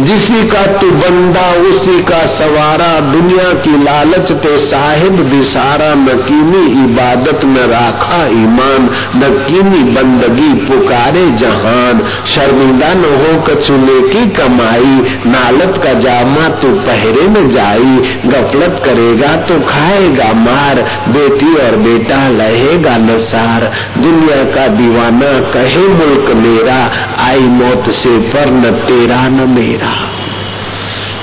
जिसी 0.00 0.48
का 0.48 0.66
तू 0.66 0.90
बंदा, 0.90 1.52
उसी 1.52 2.02
का 2.02 2.26
सवारा। 2.26 3.00
दुनिया 3.00 3.54
की 3.54 3.82
लालच 3.82 4.32
ते 4.32 4.58
साहिब 4.58 5.12
दिसारा 5.12 5.94
नकीनी 5.94 6.84
इबादत 6.84 7.44
में 7.44 7.66
राखा 7.66 8.26
ईमान। 8.26 8.90
नकीनी 9.16 9.82
बंदगी 9.82 10.54
पुकारे 10.54 11.30
जहान। 11.30 12.02
शर्मिंदा 12.26 12.94
न 12.94 13.04
हो 13.04 13.42
कचुले 13.42 14.08
की 14.08 14.30
कमाई। 14.30 15.20
नालत 15.26 15.80
का 15.84 15.92
जामा 15.92 16.48
तू 16.48 16.68
पहरे 16.68 17.28
में 17.28 17.50
जाई। 17.50 18.20
गफलत 18.26 18.82
करेगा 18.84 19.36
तो 19.36 19.60
खाएगा 19.60 20.32
मार। 20.32 20.74
बेटी 21.08 21.54
और 21.54 21.76
बेटा 21.76 22.28
लहेगा 22.28 22.96
नसार 22.96 23.72
दुनिया 23.98 24.44
का 24.44 24.66
दीवाना 24.66 25.40
कहे 25.40 25.88
मुल्क 25.88 26.36
मेरा। 26.36 26.92
आई 27.24 27.40
मौत 27.40 27.90
से 27.90 28.18
पर 28.18 28.50
न 28.50 28.62
तेरा 28.62 29.28
न 29.28 29.50
मेरा। 29.50 29.85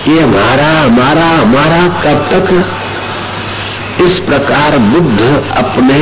ये 0.08 0.22
हमारा 0.22 0.72
हमारा 0.80 1.28
हमारा 1.28 1.82
कब 2.04 2.26
तक? 2.32 2.50
इस 4.02 4.20
प्रकार 4.20 4.78
बुद्ध 4.78 5.22
अपने 5.58 6.00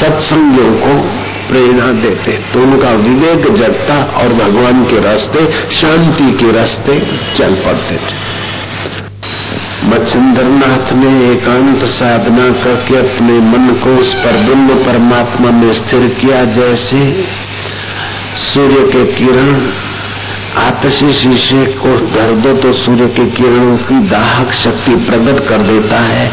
सत्संगियों 0.00 0.72
को 0.72 0.94
प्रेरणा 1.48 1.86
देते 2.02 2.32
तो 2.52 2.62
उनका 2.62 2.90
विवेक 2.90 3.46
जगता 3.56 3.94
और 4.20 4.32
भगवान 4.34 4.84
के 4.84 5.00
रास्ते, 5.00 5.44
शांति 5.74 6.32
के 6.32 6.52
रास्ते 6.52 6.98
चल 7.38 7.54
पड़ते 7.54 7.96
थे। 7.96 8.16
मच्छिंद्रनाथ 9.84 10.92
ने 10.92 11.10
एकांत 11.32 11.84
साधना 11.84 12.48
करके 12.64 12.96
अपने 12.96 13.38
मन 13.40 13.74
को 13.84 13.96
उस 14.00 14.14
पर 14.14 14.36
ब्रह्म 14.36 14.74
परमात्मा 14.84 15.50
में 15.50 15.72
स्थिर 15.72 16.08
किया, 16.20 16.44
जैसे 16.44 17.00
सूर्य 18.38 18.82
के 18.92 19.04
किरण 19.12 19.54
आतशी 20.58 21.12
शीशे 21.12 21.64
को 21.78 21.96
धर 22.10 22.32
दो 22.34 22.52
तो 22.54 22.72
सूर्य 22.72 23.06
के 23.08 23.24
किरणों 23.30 23.76
की 23.76 23.98
दाहक 24.08 24.52
शक्ति 24.52 24.94
प्रकट 25.06 25.48
कर 25.48 25.62
देता 25.62 26.00
है। 26.00 26.26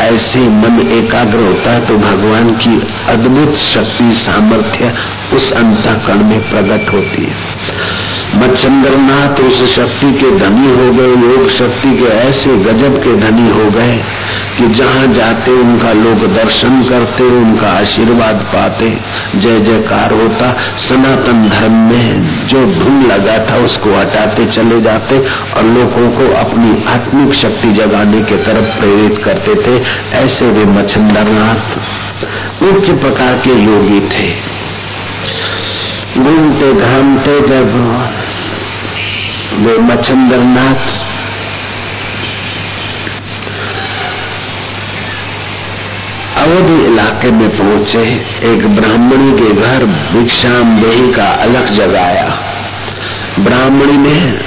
ऐसे 0.00 0.40
मन 0.56 0.80
एकाग्र 0.92 1.38
होता 1.38 1.72
है 1.72 1.86
तो 1.86 1.96
भगवान 1.98 2.52
की 2.56 2.76
अद्भुत 3.08 3.56
शक्ति 3.64 4.10
सामर्थ्य 4.12 4.94
उस 5.32 5.52
अंतकरण 5.52 6.24
में 6.24 6.40
प्रकट 6.50 6.92
होती 6.94 7.24
है। 7.24 8.23
मच्छंद्रनाथ 8.34 9.40
उस 9.40 9.74
शक्ति 9.76 10.12
के 10.12 10.30
धनी 10.30 10.70
हो 10.70 10.92
गए 10.92 11.32
योग 11.32 11.50
शक्ति 11.50 11.96
के 11.98 12.04
ऐसे 12.04 12.56
गजब 12.56 12.96
के 12.96 13.16
धनी 13.16 13.48
हो 13.50 13.70
गए 13.70 14.00
कि 14.58 14.68
जहाँ 14.68 15.06
जाते 15.06 15.50
उनका 15.50 15.92
लोग 15.92 16.34
दर्शन 16.34 16.82
करते, 16.82 17.24
उनका 17.24 17.68
आशीर्वाद 17.68 18.34
पाते। 18.34 18.98
जय 19.36 19.60
जयकार 19.60 20.12
होता, 20.12 20.52
सनातन 20.88 21.48
धर्म 21.48 21.72
में 21.72 22.38
जो 22.46 22.66
धुन 22.66 23.02
लगा 23.02 23.38
था 23.50 23.56
उसको 23.56 23.94
हटाते 23.94 24.46
चले 24.46 24.80
जाते 24.80 25.18
और 25.56 25.64
लोगों 25.64 26.10
को 26.10 26.34
अपनी 26.34 26.84
आत्मिक 26.88 27.34
शक्ति 27.34 27.72
जगाने 27.72 28.22
के 28.22 28.36
तरफ़ 28.36 28.80
प्रेरित 28.80 29.24
करते 29.24 29.54
थे। 29.54 29.82
ऐसे 30.12 30.44
वे 30.44 30.64
मच्छंद्रनाथ 30.64 31.78
उच्च 32.62 32.90
प्रकार 32.90 33.34
के 33.34 33.50
योगी 33.50 34.00
थे। 34.00 34.54
घूमते 36.18 36.72
घामते 36.74 37.40
जब 37.40 37.68
वे 39.54 39.78
मच्छंद्रनाथ 39.78 41.04
अवधि 46.36 46.84
इलाके 46.84 47.30
में 47.30 47.58
पहुँचे, 47.58 48.26
एक 48.44 48.76
ब्राह्मणी 48.76 49.32
के 49.32 49.52
घर 49.54 49.84
भिक्षाम 49.86 50.82
देही 50.82 51.12
का 51.12 51.24
अलग 51.24 51.66
जगाया। 51.66 52.38
ब्राह्मणी 53.38 53.96
ने 53.96 54.38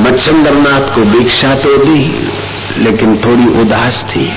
मच्छंद्रनाथ 0.00 0.94
को 0.94 1.00
भिक्षा 1.04 1.54
तो 1.54 1.76
दी, 1.76 2.28
लेकिन 2.78 3.16
थोड़ी 3.16 3.60
उदास 3.60 4.04
थी। 4.10 4.32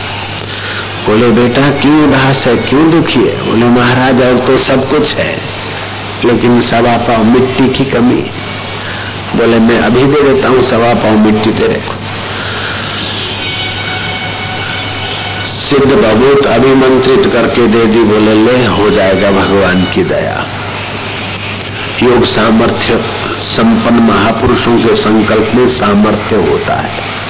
बोले, 1.06 1.28
बेटा, 1.28 1.70
क्यों 1.70 2.04
उदास 2.04 2.48
है? 2.48 2.56
क्यों 2.56 2.92
दुखी 2.92 3.20
है? 3.20 3.42
बोले, 3.44 3.66
महाराज, 3.66 4.22
और 4.22 4.48
तो 4.48 4.58
सब 4.58 4.90
कुछ 4.90 5.16
है। 5.16 5.63
लेकिन 6.26 6.62
सवा 6.62 6.98
पाव 6.98 7.24
मिट्टी 7.24 7.68
की 7.68 7.92
कमी। 7.92 8.32
बोले, 9.36 9.60
मैं 9.60 9.80
अभी 9.80 10.04
दे 10.04 10.34
देता 10.34 10.50
हूँ 10.50 10.62
सवा 10.62 10.94
पाव 10.94 11.18
मिट्टी 11.18 11.52
तेरे 11.52 11.74
को। 11.74 11.94
सिद्ध 15.44 15.94
बहुत 15.94 16.46
अभिमंत्रित 16.46 17.34
करके 17.34 17.68
दे 17.68 17.86
दी, 17.86 18.04
बोले, 18.04 18.34
ले, 18.34 18.66
हो 18.66 18.90
जाएगा 18.90 19.32
भगवान 19.32 19.84
की 19.84 20.04
दया। 20.04 20.46
योग 22.04 22.24
सामर्थ्य, 22.24 23.06
संपन्न 23.44 24.04
महापुरुषों 24.04 24.78
के 24.78 24.96
संकल्प 24.96 25.52
में 25.56 25.68
सामर्थ्य 25.68 26.36
होता 26.36 26.76
है। 26.76 27.23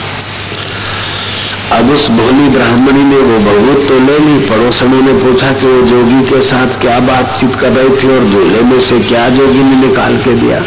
अब 1.71 1.89
उस 1.91 2.07
भोली 2.09 2.47
ब्राह्मणी 2.49 3.03
ने 3.03 3.17
वो 3.17 3.37
बहुत 3.41 3.87
तो 3.87 3.99
ले 3.99 4.17
ली, 4.19 4.33
पड़ोसनों 4.47 5.01
ने 5.03 5.13
पूछा 5.15 5.51
कि 5.51 5.65
वो 5.65 5.81
जोगी 5.87 6.21
के 6.29 6.41
साथ 6.41 6.79
क्या 6.81 6.97
बातचीत 7.01 7.55
कर 7.61 7.71
रही 7.71 7.89
थी 7.97 8.07
और 8.09 8.25
झूले 8.25 8.61
में 8.63 8.79
से 8.81 8.99
क्या 9.01 9.27
जोगी 9.29 9.63
ने 9.63 9.75
निकाल 9.77 10.17
के 10.17 10.33
दिया। 10.35 10.57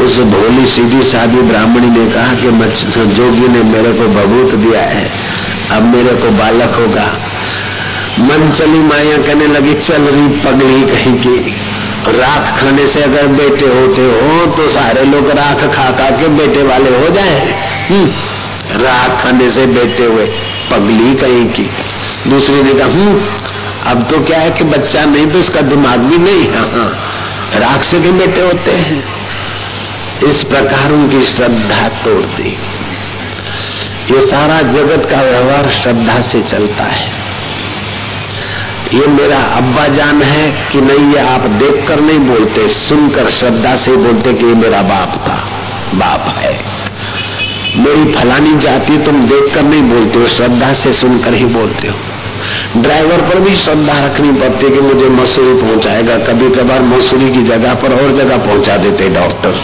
उस 0.00 0.18
भोली 0.32 0.64
सीधी 0.66 1.02
सादी 1.10 1.42
ब्राह्मणी 1.42 1.90
ने 1.90 2.04
कहा 2.10 2.34
कि 2.34 3.04
जोगी 3.12 3.48
ने 3.48 3.62
मेरे 3.64 3.92
को 3.92 4.08
बबूत 4.10 4.54
दिया 4.56 4.82
है, 4.82 5.06
अब 5.70 5.82
मेरे 5.86 6.14
को 6.16 6.30
बालक 6.38 6.74
होगा। 6.76 7.06
मन 8.20 8.50
चली 8.58 8.78
माया 8.80 9.16
कहने 9.18 9.46
लगी, 9.48 9.74
चल 9.82 10.02
रही 10.04 10.28
पगली 10.40 10.82
कहीं 10.84 11.14
की। 11.16 11.36
राख 12.12 12.58
खाने 12.58 12.86
से 12.86 13.02
अगर 13.02 13.26
बेटे 13.34 13.66
होते 13.70 14.04
हो 14.12 14.46
तो 14.56 14.68
सारे 14.70 15.04
लोग 15.06 15.30
राख 15.38 15.64
खा 15.74 15.90
खा 15.92 16.10
के 16.12 16.28
बेटे 16.36 16.62
वाले 16.64 16.96
हो 16.96 17.08
जाए। 17.10 17.38
हम्म। 18.72 18.84
राख 18.84 19.22
खाने 19.22 19.50
से 19.50 19.66
बैठे 19.66 20.04
हुए 20.04 20.26
पगली 20.70 21.14
कहीं 21.14 21.44
की। 21.44 21.70
दूसरी 22.30 22.62
ने 22.62 22.74
कहा 22.74 22.88
हूँ 22.88 23.42
अब 23.86 24.02
तो 24.10 24.24
क्या 24.24 24.38
है 24.38 24.50
कि 24.50 24.64
बच्चा 24.64 25.04
नहीं 25.04 25.26
तो 25.26 25.38
इसका 25.38 25.60
दिमाग 25.60 25.98
भी 25.98 26.18
नहीं। 26.18 26.52
हाँ, 26.52 26.70
हाँ। 26.70 26.98
राख 27.60 27.84
से 27.84 27.98
भी 27.98 28.10
बैठे 28.10 28.40
होते 28.40 28.70
हैं। 28.70 29.04
इस 30.24 30.44
प्रकार 30.44 30.92
उनकी 30.92 31.26
श्रद्धा 31.26 31.88
तोड़ 31.88 32.24
दी। 32.24 32.58
ये 34.10 34.26
सारा 34.26 34.62
जगत 34.62 35.10
का 35.10 35.22
व्यवहार 35.22 35.70
श्रद्धा 35.70 36.20
से 36.20 36.42
चलता 36.42 36.84
है। 36.84 37.12
ये 38.94 39.06
मेरा 39.06 39.38
अब्बा 39.38 39.88
जान 39.88 40.22
है 40.22 40.68
कि 40.72 40.80
नहीं 40.80 41.12
ये 41.12 41.18
आप 41.18 41.40
देखकर 41.40 42.00
नहीं 42.00 42.18
बोलते 42.18 42.68
सुनकर 42.68 43.30
श्रद्धा 43.30 43.76
से 43.76 43.96
बोलते 43.96 44.32
कि 44.32 44.46
ये 44.46 44.54
मेरा 44.54 44.82
बाप 44.82 45.24
था। 45.28 45.48
बाप 45.94 46.34
है। 46.38 46.64
मेरी 47.76 48.12
फलानी 48.12 48.58
जाति 48.58 48.98
तुम 48.98 49.26
देखकर 49.26 49.62
नहीं 49.62 49.82
बोलते 49.82 50.18
हो, 50.18 50.26
श्रद्धा 50.28 50.72
से 50.72 50.92
सुनकर 50.92 51.34
ही 51.34 51.44
बोलते 51.44 51.88
हो। 51.88 51.94
ड्राइवर 52.82 53.18
पर 53.18 53.40
भी 53.40 53.56
श्रद्धा 53.56 54.06
रखनी 54.06 54.32
पड़ती 54.32 54.66
है 54.66 54.72
कि 54.72 54.80
मुझे 54.80 55.08
मसूरी 55.08 55.60
पहुंचाएगा। 55.60 56.16
कभी 56.16 56.50
कभार 56.50 56.82
मसूरी 56.82 57.30
की 57.30 57.42
जगह 57.42 57.74
पर 57.74 57.92
और 57.92 58.16
जगह 58.16 58.36
पहुँचा 58.36 58.76
देते 58.76 59.08
डॉक्टर। 59.08 59.54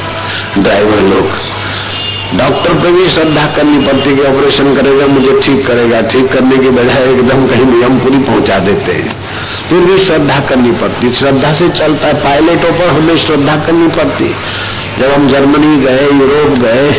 ड्राइवर 0.58 1.00
लोग। 1.00 1.30
डॉक्टर 2.38 2.74
पर 2.74 2.90
भी 2.90 3.08
श्रद्धा 3.08 3.46
करनी 3.46 3.86
पड़ती 3.86 4.16
कि 4.16 4.22
ऑपरेशन 4.22 4.74
करेगा, 4.76 5.06
मुझे 5.06 5.40
ठीक 5.40 5.66
करेगा। 5.66 6.00
ठीक 6.02 6.32
करने 6.32 6.56
की 6.56 6.70
बजाय 6.70 7.02
एकदम 7.02 7.46
कहीं 7.46 7.64
नियमपुरी 7.64 8.18
पहुँचा 8.18 8.58
देते 8.58 8.92
हैं। 8.92 9.16
फिर 9.68 9.80
भी 9.80 10.04
श्रद्धा 10.04 10.38
करनी 10.38 10.70
पड़ती 10.70 11.12
श्रद्धा 11.12 11.52
से 11.52 11.68
चलता 11.68 12.06
है। 12.06 12.14
पायलटों 12.14 12.72
पर 12.72 12.88
हमें 12.88 13.16
श्रद्धा 13.16 13.56
करनी 13.56 13.88
पड़ती 13.88 14.34
जब 14.98 15.10
हम 15.10 15.28
जर्मनी 15.28 15.76
गए, 15.76 16.04
यूरोप 16.04 16.58
गए 16.58 16.90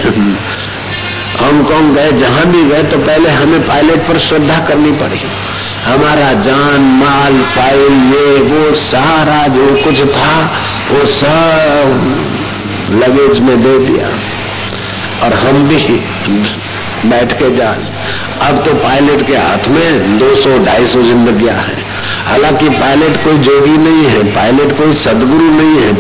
हांगकांग 1.42 1.96
गए, 1.96 2.12
जहाँ 2.12 2.46
भी 2.46 2.64
गए 2.64 2.84
तो 2.84 2.98
पहले 2.98 3.30
हमें 3.30 3.68
पायलट 3.68 4.08
पर 4.08 4.18
श्रद्धा 4.18 4.60
करनी 4.60 4.92
पड़ी। 4.92 5.22
हमारा 5.84 6.34
जान, 6.34 6.82
माल, 6.82 7.44
फ़ाइल, 7.44 8.14
ये, 8.14 8.42
वो, 8.42 8.76
सारा 8.76 9.48
जो 9.48 9.82
कुछ 9.84 10.02
था, 10.02 10.52
वो 10.92 11.06
सब 11.06 12.16
लगेज 12.92 13.40
में 13.40 13.64
दे 13.64 13.80
दिया। 13.80 14.08
और 15.26 15.34
हम 15.34 15.68
भी 15.68 15.76
बैठ 17.06 17.34
के 17.34 17.56
जा 17.56 17.76
अब 18.42 18.66
तो 18.66 18.74
पायलट 18.74 19.28
के 19.28 19.34
हाथ 19.34 19.68
में 19.68 20.18
200-250 20.18 21.02
जिंदगियाँ 21.02 21.56
हैं। 21.56 21.89
हालाँकि 22.28 22.70
पायलट 22.70 23.24
कोई 23.24 23.38
जोगी 23.38 23.78
नहीं 23.78 24.06
है, 24.06 24.36
पायलट 24.36 24.78
कोई 24.78 24.94
सदगुरु 24.94 25.46
नहीं 25.46 25.82
है 25.82 25.94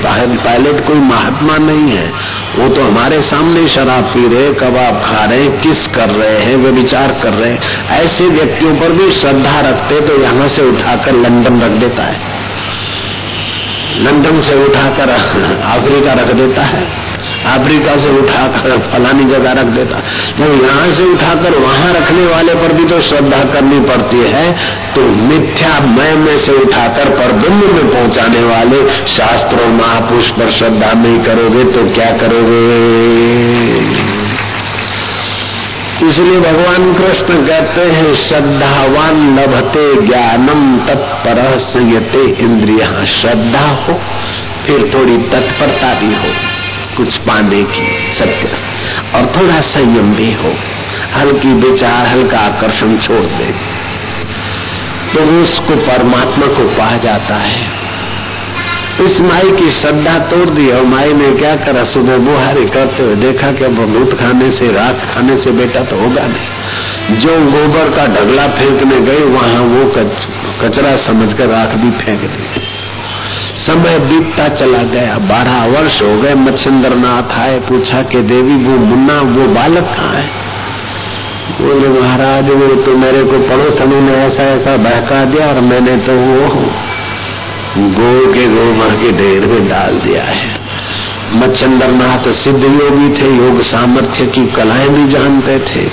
पायलट 0.44 0.88
कोई 0.88 0.96
महात्मा 0.96 1.58
नहीं 1.58 1.92
है। 1.92 2.12
वो 2.56 2.70
तो 2.70 2.82
हमारे 2.82 3.22
सामने 3.22 3.68
शराब 3.68 4.04
पी 4.04 4.34
रहे 4.34 4.54
कबाब 4.54 5.02
खा 5.06 5.26
रहे 5.26 5.48
किस 5.48 5.88
कर 5.88 6.10
रहे 6.10 6.40
हैं, 6.40 6.56
वे 6.56 6.72
विचार 6.72 7.20
कर 7.24 7.34
रहे 7.34 7.52
हैं। 7.52 7.90
ऐसे 7.90 8.28
व्यक्तियों 8.28 8.76
पर 8.76 8.92
भी 8.92 9.12
श्रद्धा 9.12 9.60
रखते 9.60 10.02
तो 10.02 10.22
यहाँ 10.22 10.48
से 10.48 10.62
उठाकर 10.62 11.12
लंदन 11.12 11.62
रख 11.62 11.72
देता 11.72 12.04
है। 12.04 12.22
लंदन 13.98 14.42
से 14.42 14.66
उठाकर 14.66 15.10
अफ्रीका 15.80 16.14
रख 16.14 16.34
देता 16.34 16.62
है। 16.62 17.09
अफ्रीका 17.46 17.96
से 17.98 18.10
उठाकर 18.20 18.78
फलानी 18.94 19.24
जगह 19.24 19.52
रख 19.52 19.66
देता। 19.66 20.00
जब 20.40 20.64
यहाँ 20.64 20.94
से 20.96 21.04
उठाकर 21.04 21.58
वहाँ 21.58 21.94
रखने 21.94 22.26
वाले 22.26 22.54
पर 22.54 22.74
भी 22.74 22.86
तो 22.86 23.02
श्रद्धा 23.02 23.44
करनी 23.44 23.80
पड़ती 23.80 24.18
है। 24.18 24.52
तो 24.96 25.02
मिथ्या 25.02 25.80
मय 25.80 26.16
में 26.16 26.40
से 26.40 26.52
उठाकर 26.52 27.10
पर 27.10 27.32
ब्रह्म 27.32 27.74
में 27.76 27.90
पहुँचाने 27.90 28.44
वाले 28.44 28.90
शास्त्रों 29.08 29.68
महापुरुष 29.68 30.30
पर 30.30 30.52
श्रद्धा 30.52 30.94
नहीं 30.94 31.20
करोगे 31.20 31.64
तो 31.64 31.94
क्या 31.94 32.12
करोगे? 32.12 32.60
इसलिए 36.10 36.40
भगवान 36.40 36.94
कृष्ण 36.94 37.48
कहते 37.48 37.82
हैं, 37.82 38.14
श्रद्धावान 38.16 39.40
लभते 39.40 40.08
ज्ञानम 40.08 40.78
तत्पर 40.78 41.60
संयते 41.60 42.24
इंद्रिया। 42.44 43.06
श्रद्धा 43.06 43.66
हो, 43.68 44.00
फिर 44.68 44.92
थोड़ी 44.94 45.18
तत्परता 45.18 45.94
भी 45.94 46.14
हो। 46.14 46.59
कुछ 47.00 47.18
पाने 47.18 47.64
की 47.64 48.14
सत्य। 48.20 48.58
और 49.16 49.26
थोड़ा 49.26 49.62
संयम 49.62 50.16
भी 50.16 50.34
हो। 50.34 50.54
हल्की 51.16 51.54
विचार, 51.54 52.08
हल्का 52.08 52.40
आकर्षण 52.40 52.98
छोड़ 52.98 53.26
दे। 53.26 53.80
तो 55.14 55.42
उसको 55.42 55.76
परमात्मा 55.76 56.46
को 56.48 56.64
पा 56.64 56.98
जाता 56.98 57.36
है। 57.36 57.80
इस 59.02 59.22
माई 59.22 59.52
की 59.52 59.72
श्रद्धा 59.72 60.20
तोड़ 60.20 60.50
दी 60.50 60.72
और 60.72 60.84
माई 60.84 61.14
ने 61.14 61.32
क्या 61.32 61.56
करा? 61.56 61.84
सुबह 61.84 62.18
बुहारी 62.18 62.66
करते 62.66 63.04
हुए 63.04 63.16
देखा 63.16 63.52
कि 63.52 63.64
अब 63.64 63.72
भूत 63.72 64.20
खाने 64.20 64.52
से, 64.52 64.72
रात 64.72 65.02
खाने 65.14 65.42
से 65.42 65.52
बेटा 65.52 65.80
तो 65.80 65.96
होगा 65.96 66.28
नहीं। 66.28 67.18
जो 67.20 67.40
गोबर 67.40 67.90
का 67.96 68.08
ढगला 68.08 68.48
फेंकने 68.48 69.00
गए, 69.00 69.20
वहाँ 69.20 69.62
वो 69.62 69.94
कचरा 70.62 70.96
समझकर 70.96 71.46
राख 71.46 71.70
भी 71.70 71.92
फेंक 71.92 72.20
दी। 72.20 72.79
समय 73.70 74.00
बीतता 74.00 74.50
चला 74.50 74.84
गया। 74.84 75.18
बारह 75.18 75.66
वर्ष 75.66 76.02
हो 76.02 76.22
गए 76.22 76.34
मच्छिंद्र 76.34 76.90
नाथ 76.90 77.40
आए, 77.40 77.60
पूछा 77.60 78.02
कि 78.02 78.22
देवी, 78.22 78.56
वो 78.56 78.78
मुन्ना, 78.78 79.22
वो 79.22 79.48
बालक 79.48 79.84
कहाँ 79.84 80.14
है? 80.14 80.30
बोले, 81.62 82.02
महाराज, 82.02 82.50
वो 82.50 82.76
तो 82.76 82.98
मेरे 82.98 83.24
को 83.24 83.40
पड़ोसनों 83.40 84.02
ने 84.02 84.12
ऐसा 84.12 84.44
ऐसा 84.44 84.78
बहका 84.78 85.26
दिया 85.26 85.48
और 85.48 85.60
मैंने 85.62 85.98
तो 85.98 86.12
वो 86.12 86.50
गो 87.78 88.34
के 88.34 88.48
गो 88.48 88.66
गोबर 88.66 88.96
के 88.96 89.12
ढेर 89.12 89.46
में 89.46 89.70
डाल 89.70 90.00
दिया 90.00 90.24
है। 90.24 90.48
मच्छिंद्र 91.34 91.88
नाथ 91.88 92.34
सिद्ध 92.34 92.64
योगी 92.64 93.22
थे, 93.22 93.36
योग 93.36 93.62
सामर्थ्य 93.62 94.26
की 94.26 94.46
कलाएँ 94.46 94.90
भी 94.90 95.08
जानते 95.08 95.60
थे। 95.60 95.90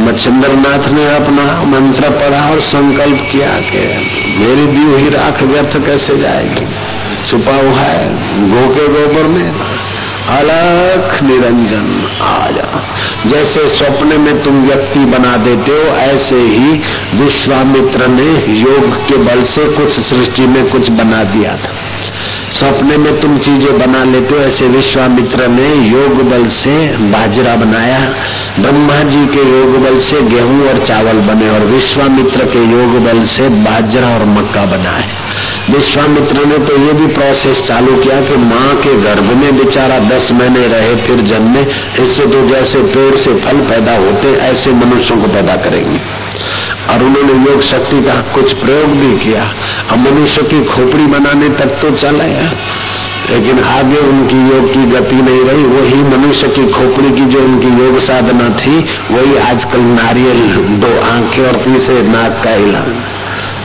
मच्छिंद्र 0.00 0.48
नाथ 0.48 0.88
ने 0.88 1.04
अपना 1.14 1.62
मंत्र 1.62 2.10
पढ़ा 2.10 2.50
और 2.50 2.60
संकल्प 2.60 3.28
किया 3.32 3.48
कि 3.48 3.82
मेरी 4.38 4.66
दी 4.66 4.84
हुई 4.84 5.08
राख 5.08 5.42
व्यर्थ 5.42 5.86
कैसे 5.86 6.18
जाएगी? 6.18 6.66
छुपा 7.30 7.54
हुआ 7.54 7.78
है 7.78 8.08
गो 8.48 8.74
के 8.74 8.88
गोबर 8.88 9.22
में। 9.22 9.52
अलख 10.28 11.22
निरंजन 11.22 12.08
आ 12.22 12.50
जा 12.50 12.82
जैसे 13.26 13.68
स्वप्न 13.70 14.20
में 14.20 14.42
तुम 14.42 14.62
व्यक्ति 14.66 15.00
बना 15.00 15.36
देते 15.36 15.72
हो, 15.72 15.96
ऐसे 15.96 16.34
ही 16.34 16.80
विश्वामित्र 17.22 18.06
ने 18.06 18.30
योग 18.60 19.08
के 19.08 19.16
बल 19.16 19.42
से 19.42 19.64
कुछ 19.64 20.00
सृष्टि 20.00 20.42
में 20.42 20.70
कुछ 20.70 20.90
बना 20.90 21.24
दिया 21.24 21.56
था। 21.56 21.72
सपने 22.54 22.96
में 22.96 23.20
तुम 23.20 23.36
चीज़ें 23.38 23.78
बना 23.78 24.02
लेते 24.04 24.34
हो, 24.34 24.40
ऐसे 24.40 24.66
विश्वामित्र 24.66 25.46
ने 25.48 25.68
योग 25.86 26.20
बल 26.30 26.46
से 26.48 26.74
बाजरा 27.12 27.54
बनाया। 27.56 27.98
ब्रह्मा 28.58 28.98
जी 29.04 29.24
के 29.26 29.46
योग 29.50 29.76
बल 29.82 29.98
से 30.00 30.20
गेहूँ 30.22 30.68
और 30.68 30.78
चावल 30.86 31.20
बने 31.20 31.48
और 31.50 31.64
विश्वामित्र 31.66 32.44
के 32.44 32.62
योग 32.72 32.98
बल 33.04 33.24
से 33.26 33.48
बाजरा 33.64 34.14
और 34.14 34.24
मक्का 34.28 34.64
बना 34.66 34.90
है 34.90 35.22
विश्वामित्र 35.70 36.44
ने 36.46 36.58
तो 36.58 36.76
ये 36.76 36.92
भी 36.92 37.06
प्रोसेस 37.06 37.60
चालू 37.68 37.96
किया 37.96 38.20
कि 38.20 38.36
माँ 38.36 38.74
के 38.76 38.94
गर्भ 39.02 39.32
में 39.32 39.56
बेचारा 39.58 39.98
दस 39.98 40.32
महीने 40.32 40.66
रहे, 40.66 40.94
फिर 40.96 41.20
जन्मे। 41.20 41.60
इससे 42.02 42.26
तो 42.26 42.46
जैसे 42.48 42.82
पेड़ 42.94 43.14
से 43.16 43.34
फल 43.40 43.60
पैदा 43.68 43.96
होते, 43.96 44.34
ऐसे 44.42 44.72
मनुष्यों 44.74 45.18
को 45.18 45.28
पैदा 45.28 45.56
करेंगे। 45.56 46.00
और 46.90 47.02
उन्होंने 47.02 47.50
योग 47.50 47.62
शक्ति 47.62 48.02
का 48.02 48.14
कुछ 48.34 48.52
प्रयोग 48.52 48.90
भी 48.94 49.12
किया। 49.18 49.44
अब 49.90 49.98
मनुष्य 49.98 50.42
की 50.42 50.60
खोपड़ी 50.64 51.06
बनाने 51.06 51.48
तक 51.48 51.78
तो 51.82 51.90
चला 51.96 52.24
लेकिन 53.30 53.64
आगे 53.64 53.96
उनकी 53.96 54.36
योग 54.36 54.72
की 54.72 54.84
गति 54.90 55.16
नहीं 55.16 55.44
रही, 55.44 55.64
वही 55.64 56.02
मनुष्य 56.02 56.48
की 56.48 56.66
खोपड़ी 56.66 57.10
की 57.10 57.24
जो 57.24 57.40
उनकी 57.40 57.84
योग 57.84 57.98
साधना 57.98 58.48
थी, 58.48 58.84
वही 59.10 59.36
आजकल 59.36 59.80
नारियल, 59.80 60.40
दो 60.56 61.00
आँखें 61.00 61.46
और 61.46 61.52
तीसरे 61.52 62.02
नाक 62.02 62.40
का 62.44 62.50
इलाज 62.50 62.92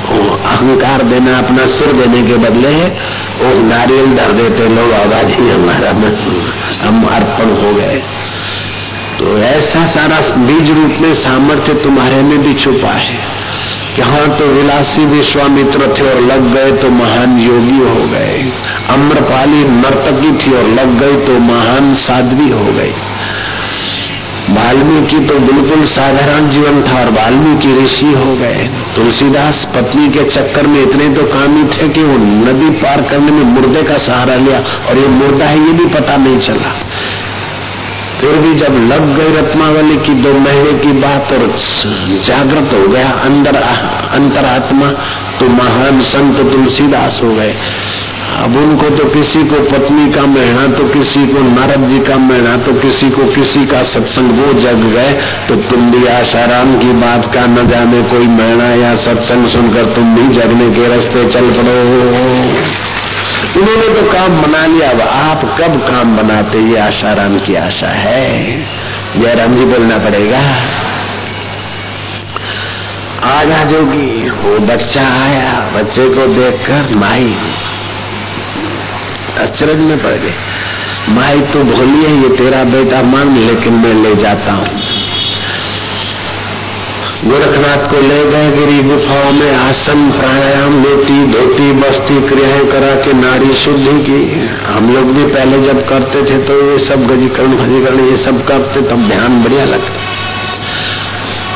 अहंकार 0.09 1.03
देना, 1.03 1.37
अपना 1.37 1.65
सिर 1.65 1.91
देने 1.91 2.27
के 2.27 2.35
बदले 2.35 2.69
वो 3.39 3.67
नारियल 3.67 4.15
धर 4.15 4.31
देते 4.31 4.69
लोग 4.69 4.93
ही 5.13 5.49
हमारा 5.49 5.89
हम 6.87 7.05
अर्पण 7.05 7.63
हो 7.63 7.73
गए। 7.73 8.03
तो 9.19 9.37
ऐसा 9.37 9.85
सारा 9.85 10.35
बीज 10.35 10.71
रूप 10.71 11.01
में 11.01 11.15
सामर्थ्य 11.15 11.73
तुम्हारे 11.73 12.21
में 12.21 12.43
भी 12.43 12.53
छुपा 12.53 12.91
है। 12.91 13.19
कि 13.99 14.05
हाँ 14.05 14.27
तो 14.39 14.45
विलासी 14.45 15.05
विश्वामित्र 15.05 15.87
थे 15.97 16.03
और 16.09 16.19
लग 16.21 16.43
गए 16.53 16.71
तो 16.71 16.89
महान 16.89 17.39
योगी 17.39 17.79
हो 17.79 18.05
गए। 18.07 18.37
अम्रपाली 18.89 19.63
नर्तकी 19.71 20.31
थी 20.37 20.53
और 20.53 20.67
लग 20.69 20.93
गई 20.99 21.15
तो 21.25 21.39
महान 21.39 21.93
साध्वी 21.95 22.47
हो 22.49 22.63
गई। 22.77 22.93
वाल्मीकि 24.49 25.19
तो 25.25 25.39
बिल्कुल 25.39 25.85
साधारण 25.85 26.49
जीवन 26.49 26.81
था 26.81 26.99
और 26.99 27.11
वाल्मीकि 27.11 27.75
ऋषि 27.75 28.13
हो 28.13 28.35
गए। 28.35 28.69
तुलसीदास 28.95 29.67
पत्नी 29.75 30.07
के 30.09 30.23
चक्कर 30.29 30.67
में 30.67 30.81
इतने 30.83 31.09
तो 31.09 31.23
कामी 31.27 31.63
थे 31.73 31.89
कि 31.89 32.03
वो 32.03 32.17
नदी 32.47 32.69
पार 32.79 33.01
करने 33.01 33.31
में 33.31 33.43
मुर्दे 33.53 33.83
का 33.83 33.97
सहारा 33.97 34.35
लिया 34.35 34.63
और 34.89 34.97
ये 34.97 35.07
मुर्दा 35.17 35.45
है 35.45 35.59
ये 35.59 35.73
भी 35.73 35.85
पता 35.95 36.17
नहीं 36.17 36.39
चला। 36.39 36.73
फिर 38.19 38.37
भी 38.37 38.53
जब 38.55 38.73
लग 38.87 39.03
गई 39.17 39.35
रत्नावली 39.35 39.95
की 40.05 40.13
दो 40.23 40.33
महीने 40.39 40.73
की 40.79 40.91
बात 41.01 41.31
और 41.33 41.45
जागृत 42.25 42.73
हो 42.73 42.87
गया 42.87 43.11
अंदर 43.25 43.55
अंतरात्मा 43.55 44.89
तो 45.39 45.47
महान 45.51 46.01
संत 46.07 46.41
तुलसीदास 46.51 47.19
हो 47.23 47.31
गए। 47.35 47.53
अब 48.39 48.55
उनको 48.55 48.89
तो 48.97 49.05
किसी 49.09 49.43
को 49.43 49.59
पत्नी 49.69 50.09
का 50.11 50.25
महीना 50.25 50.65
तो 50.73 50.83
किसी 50.89 51.25
को 51.27 51.41
नारद 51.45 51.87
जी 51.89 51.99
का 52.03 52.17
महीना 52.17 52.55
तो 52.65 52.73
किसी 52.81 53.09
को 53.09 53.25
किसी 53.31 53.65
का 53.65 53.81
सत्संग, 53.85 54.31
वो 54.39 54.53
जग 54.59 54.83
गए। 54.93 55.13
तो 55.47 55.55
तुम 55.69 55.89
भी 55.91 56.05
आशाराम 56.09 56.77
की 56.79 56.91
बात 57.01 57.33
का 57.33 57.45
न 57.47 57.67
जाने 57.69 58.01
कोई 58.11 58.27
महीना 58.29 58.69
या 58.75 58.95
सत्संग 59.05 59.47
सुनकर 59.47 59.93
तुम 59.95 60.15
भी 60.15 60.27
जगने 60.35 60.69
के 60.75 60.87
रास्ते 60.87 61.25
चल 61.31 61.51
पड़ो। 61.57 61.77
उन्होंने 63.57 63.87
तो 63.95 64.01
काम 64.11 64.41
बना 64.41 64.65
लिया। 64.65 64.89
अब 64.89 65.01
आप 65.01 65.43
कब 65.59 65.77
काम 65.87 66.15
बनाते? 66.17 66.59
ये 66.69 66.77
आशाराम 66.79 67.37
की 67.39 67.55
आशा 67.55 67.87
है। 67.87 68.27
जयराम 69.17 69.55
जी 69.55 69.65
बोलना 69.65 69.97
पड़ेगा। 69.97 70.41
आजा 73.29 73.63
जोगी 73.63 74.29
वो 74.29 74.59
बच्चा 74.67 75.07
आया। 75.23 75.49
बच्चे 75.75 76.07
को 76.09 76.27
देखकर 76.33 76.95
माई 76.95 77.33
अचरज 79.39 79.81
में 79.81 79.97
पड़ 80.03 80.13
गए 80.13 80.33
माई 81.09 81.41
तो 81.41 81.63
भोली 81.63 82.03
है, 82.03 82.11
ये 82.21 82.29
तेरा 82.37 82.63
बेटा 82.63 83.01
मान, 83.01 83.37
लेकिन 83.37 83.73
मैं 83.73 83.93
ले 83.93 84.15
जाता 84.15 84.51
हूँ। 84.51 84.98
गोरखनाथ 87.21 87.81
को 87.91 88.01
ले 88.01 88.17
गए 88.25 88.51
गिरी 88.51 88.83
गुफाओं 88.83 89.31
में 89.31 89.51
आसन 89.53 90.03
प्राणायाम 90.11 90.75
लेती 90.83 91.15
धोती, 91.27 91.71
बस्ती, 91.71 92.19
क्रियाएँ 92.29 92.65
करा 92.65 92.93
के 92.95 93.13
नाड़ी 93.13 93.53
शुद्धि 93.55 93.95
की। 94.03 94.19
हम 94.65 94.87
लोग 94.93 95.11
भी 95.15 95.25
पहले 95.33 95.59
जब 95.61 95.81
करते 95.89 96.21
थे 96.21 96.37
तो 96.43 96.55
ये 96.61 96.77
सब 96.85 97.05
गजीकरण, 97.07 97.55
भजीकरण 97.57 97.99
ये 98.05 98.17
सब 98.17 98.45
करते, 98.45 98.81
तब 98.81 99.07
ध्यान 99.07 99.43
बढ़िया 99.43 99.65
लगता। 99.65 100.07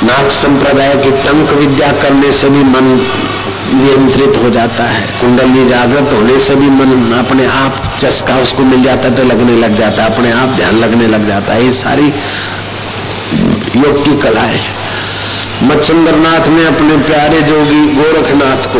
नाथ 0.03 0.29
संप्रदाय 0.41 0.95
की 0.95 1.11
टंक 1.23 1.51
विद्या 1.51 1.91
करने 2.01 2.31
से 2.31 2.49
भी 2.49 2.63
मन 2.65 2.91
नियंत्रित 3.73 4.43
हो 4.43 4.49
जाता 4.49 4.83
है। 4.85 5.07
कुंडली 5.21 5.67
जागृत 5.69 6.13
होने 6.13 6.39
से 6.39 6.55
भी 6.55 6.69
मन 6.71 7.11
अपने 7.19 7.45
आप 7.55 7.81
चस्का 8.01 8.37
उसको 8.39 8.63
मिल 8.63 8.83
जाता 8.83 9.07
है 9.07 9.15
तो 9.15 9.23
लगने 9.23 9.55
लग 9.57 9.79
जाता 9.79 10.03
है, 10.03 10.13
अपने 10.13 10.31
आप 10.33 10.55
ध्यान 10.55 10.77
लगने 10.77 11.07
लग 11.07 11.27
जाता 11.27 11.53
है। 11.53 11.65
ये 11.65 11.71
सारी 11.81 12.13
योग 13.77 14.03
की 14.05 14.19
कला 14.21 14.41
है। 14.41 14.61
मच्छिंद्रनाथ 15.63 16.47
ने 16.47 16.65
अपने 16.65 16.95
प्यारे 16.97 17.41
जोगी 17.41 17.81
गोरखनाथ 17.93 18.65
को 18.67 18.79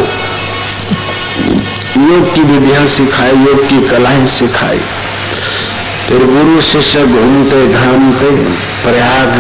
योग 2.01 2.33
की 2.35 2.41
विधियाँ 2.41 2.85
सिखाई, 2.87 3.31
योग 3.31 3.67
की 3.69 3.79
कलाएँ 3.89 4.25
सिखाई। 4.25 4.79
फिर 6.07 6.25
गुरु 6.25 6.61
शिष्य 6.61 7.03
घूमते 7.03 7.67
घामते 7.67 8.31
प्रयाग 8.83 9.37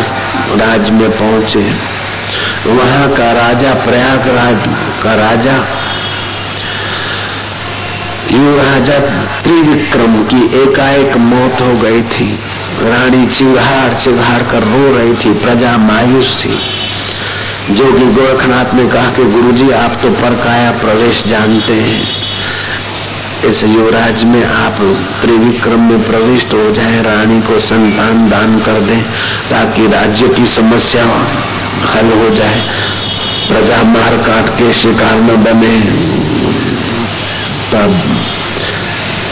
राज 0.61 0.89
में 0.89 1.09
पहुँचे। 1.11 1.63
वहाँ 2.67 3.09
का 3.09 3.31
राजा 3.31 3.73
प्रयागराज 3.73 4.61
का 5.03 5.13
राजा, 5.13 5.57
यू 8.31 8.55
राजा 8.57 8.99
त्रिविक्रम 9.41 10.15
की 10.23 10.45
एकाएक 10.61 11.17
मौत 11.17 11.61
हो 11.61 11.73
गई 11.79 12.01
थी। 12.01 12.29
रानी 12.81 13.25
चिघाड़ 13.27 13.93
चिघाड़ 13.93 14.41
कर 14.43 14.63
रो 14.63 14.97
रही 14.97 15.13
थी, 15.13 15.33
प्रजा 15.33 15.77
मायूस 15.77 16.37
थी। 16.45 16.57
जोगी 17.71 18.05
गोरखनाथ 18.05 18.73
ने 18.73 18.87
कहा 18.87 19.05
कि 19.05 19.23
गुरुजी, 19.23 19.71
आप 19.71 19.99
तो 20.03 20.09
परकाया 20.09 20.71
प्रवेश 20.71 21.23
जानते 21.27 21.73
हैं। 21.73 22.07
इस 23.45 23.63
युवराज 23.63 24.23
में 24.23 24.45
आप 24.45 24.77
त्रिविक्रम 25.21 25.79
में 25.79 26.03
प्रविष्ट 26.03 26.53
हो 26.53 26.71
जाए, 26.71 27.01
रानी 27.01 27.41
को 27.41 27.59
संतान 27.59 28.29
दान 28.29 28.59
कर 28.59 28.73
दें, 28.73 29.01
ताकि 29.49 29.87
राज्य 29.87 30.27
की 30.27 30.45
समस्या 30.45 31.03
हल 31.93 32.11
हो 32.11 32.29
जाए। 32.29 32.61
प्रजा 33.47 33.83
मार 33.83 34.17
काट 34.17 34.49
के 34.49 34.73
शिकार 34.73 35.15
न 35.15 35.27
बने। 35.27 35.79
तब 37.71 38.03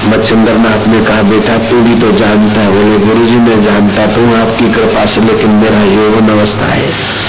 मच्छिंद्र 0.05 0.53
नाथ 0.53 0.87
ने 0.87 1.05
कहा, 1.05 1.21
बेटा, 1.21 1.57
तू 1.57 1.81
भी 1.81 1.95
तो 1.95 2.11
जानता 2.11 2.61
है। 2.61 2.71
बोले 2.71 2.99
गुरु 3.05 3.25
जी 3.25 3.35
मैं 3.35 3.63
जानता 3.65 4.05
तो 4.05 4.35
आपकी 4.35 4.73
कृपा 4.73 5.05
से, 5.05 5.21
लेकिन 5.21 5.49
मेरा 5.49 5.79
यौवन 5.79 6.29
अवस्था 6.29 6.65
है। 6.65 7.21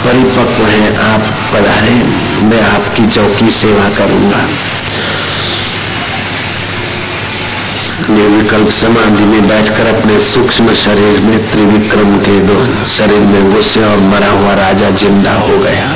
परिपक्व 0.00 0.64
है 0.66 0.86
आप 1.04 1.24
पधारे, 1.52 1.94
मैं 2.44 2.60
आपकी 2.64 3.06
चौकी 3.06 3.50
सेवा 3.50 3.88
करूँगा। 3.96 4.38
निर्विकल्प 8.10 8.68
समाधि 8.70 9.24
में 9.24 9.48
बैठकर 9.48 9.86
अपने 9.86 10.18
सूक्ष्म 10.26 10.74
शरीर 10.74 11.20
में 11.20 11.38
त्रिविक्रम 11.50 12.16
के 12.18 12.38
दो 12.46 12.56
शरीर 12.94 13.26
में 13.26 13.52
गुस्से 13.52 13.84
और 13.84 13.98
मरा 14.06 14.30
हुआ 14.30 14.54
राजा 14.54 14.90
ज़िंदा 14.96 15.34
हो 15.40 15.58
गया। 15.58 15.88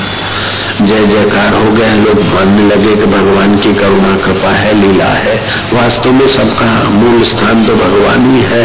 जय 0.86 1.06
जयकार 1.06 1.54
हो 1.54 1.70
गया 1.70 1.94
लोग 1.94 2.20
मानने 2.34 2.62
लगे 2.66 2.94
कि 2.96 3.06
भगवान 3.06 3.54
की 3.56 3.72
करुणा, 3.74 4.16
कृपा 4.16 4.50
है, 4.50 4.74
लीला 4.74 5.04
है। 5.04 5.36
वास्तव 5.72 6.12
में 6.12 6.26
सबका 6.28 6.90
मूल 6.90 7.22
स्थान 7.22 7.66
तो 7.66 7.74
भगवान 7.74 8.30
ही 8.30 8.42
है, 8.42 8.62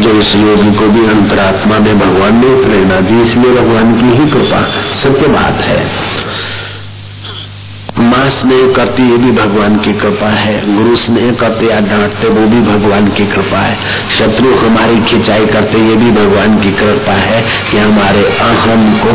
जो 0.00 0.10
इस 0.10 0.34
योगी 0.36 0.72
को 0.74 0.86
भी 0.86 1.06
अंतरात्मा 1.06 1.78
में 1.78 1.98
भगवान 1.98 2.40
ने 2.40 2.54
प्रेरणा 2.64 3.00
दी, 3.00 3.22
इसलिए 3.22 3.52
भगवान 3.52 3.94
की 4.00 4.16
ही 4.18 4.30
कृपा 4.30 4.62
सत्य 5.02 5.28
बात 5.28 5.60
है। 5.60 6.11
माँ 8.12 8.28
स्नेह 8.30 8.72
करती 8.76 9.02
ये 9.10 9.16
भी 9.16 9.30
भगवान 9.32 9.76
की 9.76 9.92
कृपा 10.00 10.28
है। 10.36 10.54
गुरु 10.66 10.96
स्नेह 10.96 11.30
करते 11.40 11.66
या 11.66 11.78
डांटते 11.80 12.28
वो 12.28 12.46
भी 12.46 12.60
भगवान 12.62 13.06
की 13.08 13.24
कृपा 13.26 13.58
है। 13.58 13.76
शत्रु 14.16 14.54
हमारी 14.56 15.00
खिंचाई 15.02 15.46
करते 15.46 15.78
ये 15.78 15.96
भी 15.96 16.10
भगवान 16.10 16.58
की 16.60 16.72
कृपा 16.72 17.14
है 17.20 17.40
कि 17.70 17.78
हमारे 17.78 18.24
अहम 18.46 18.82
को 18.98 19.12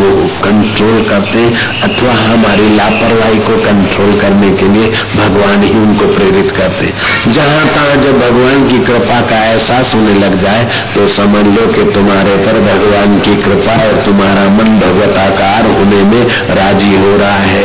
वो 0.00 0.10
कंट्रोल 0.44 1.00
करते 1.04 1.44
अथवा 1.82 2.12
हमारी 2.22 2.68
लापरवाही 2.76 3.38
को 3.48 3.56
कंट्रोल 3.64 4.12
करने 4.20 4.50
के 4.58 4.68
लिए 4.68 4.90
भगवान 5.14 5.64
ही 5.64 5.72
उनको 5.78 6.06
प्रेरित 6.14 6.52
करते 6.56 6.92
जहाँ 7.32 7.64
तहाँ 7.68 7.96
जब 8.02 8.20
भगवान 8.20 8.68
की 8.68 8.78
कृपा 8.84 9.20
का 9.30 9.44
एहसास 9.46 9.94
होने 9.94 10.18
लग 10.18 10.38
जाए 10.42 10.68
तो 10.94 11.06
समझ 11.14 11.46
लो 11.48 11.66
कि 11.72 11.90
तुम्हारे 11.92 12.36
पर 12.46 12.60
भगवान 12.68 13.18
की 13.20 13.36
कृपा 13.42 13.80
और 13.86 14.04
तुम्हारा 14.04 14.44
मन 14.58 14.78
भगवताकार 14.84 15.72
होने 15.72 16.04
में 16.04 16.22
राज़ी 16.54 16.94
हो 16.96 17.16
रहा 17.16 17.42
है। 17.54 17.62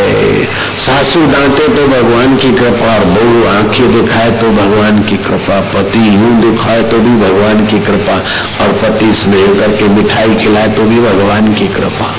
सासू 0.80 1.20
डांटे 1.32 1.68
तो 1.68 1.88
भगवान 1.88 2.36
की 2.38 2.52
कृपा 2.52 2.94
और 2.96 3.04
बहु 3.06 3.48
आँखें 3.48 3.92
दिखाए 3.94 4.32
तो 4.32 4.52
भगवान 4.52 5.04
की 5.04 5.18
कृपा, 5.18 5.60
पति 5.74 6.00
यूँ 6.00 6.32
दिखाए 6.42 6.84
तो 6.84 7.00
भी 7.00 7.16
भगवान 7.22 7.66
की 7.66 7.80
कृपा, 7.80 8.16
और 8.62 8.72
पति 8.84 9.12
स्नेह 9.16 9.48
करके 9.60 9.88
मिठाई 9.88 10.36
खिलाए 10.36 10.68
तो 10.68 10.84
भी 10.84 11.00
भगवान 11.00 11.54
की 11.54 11.68
कृपा। 11.68 12.16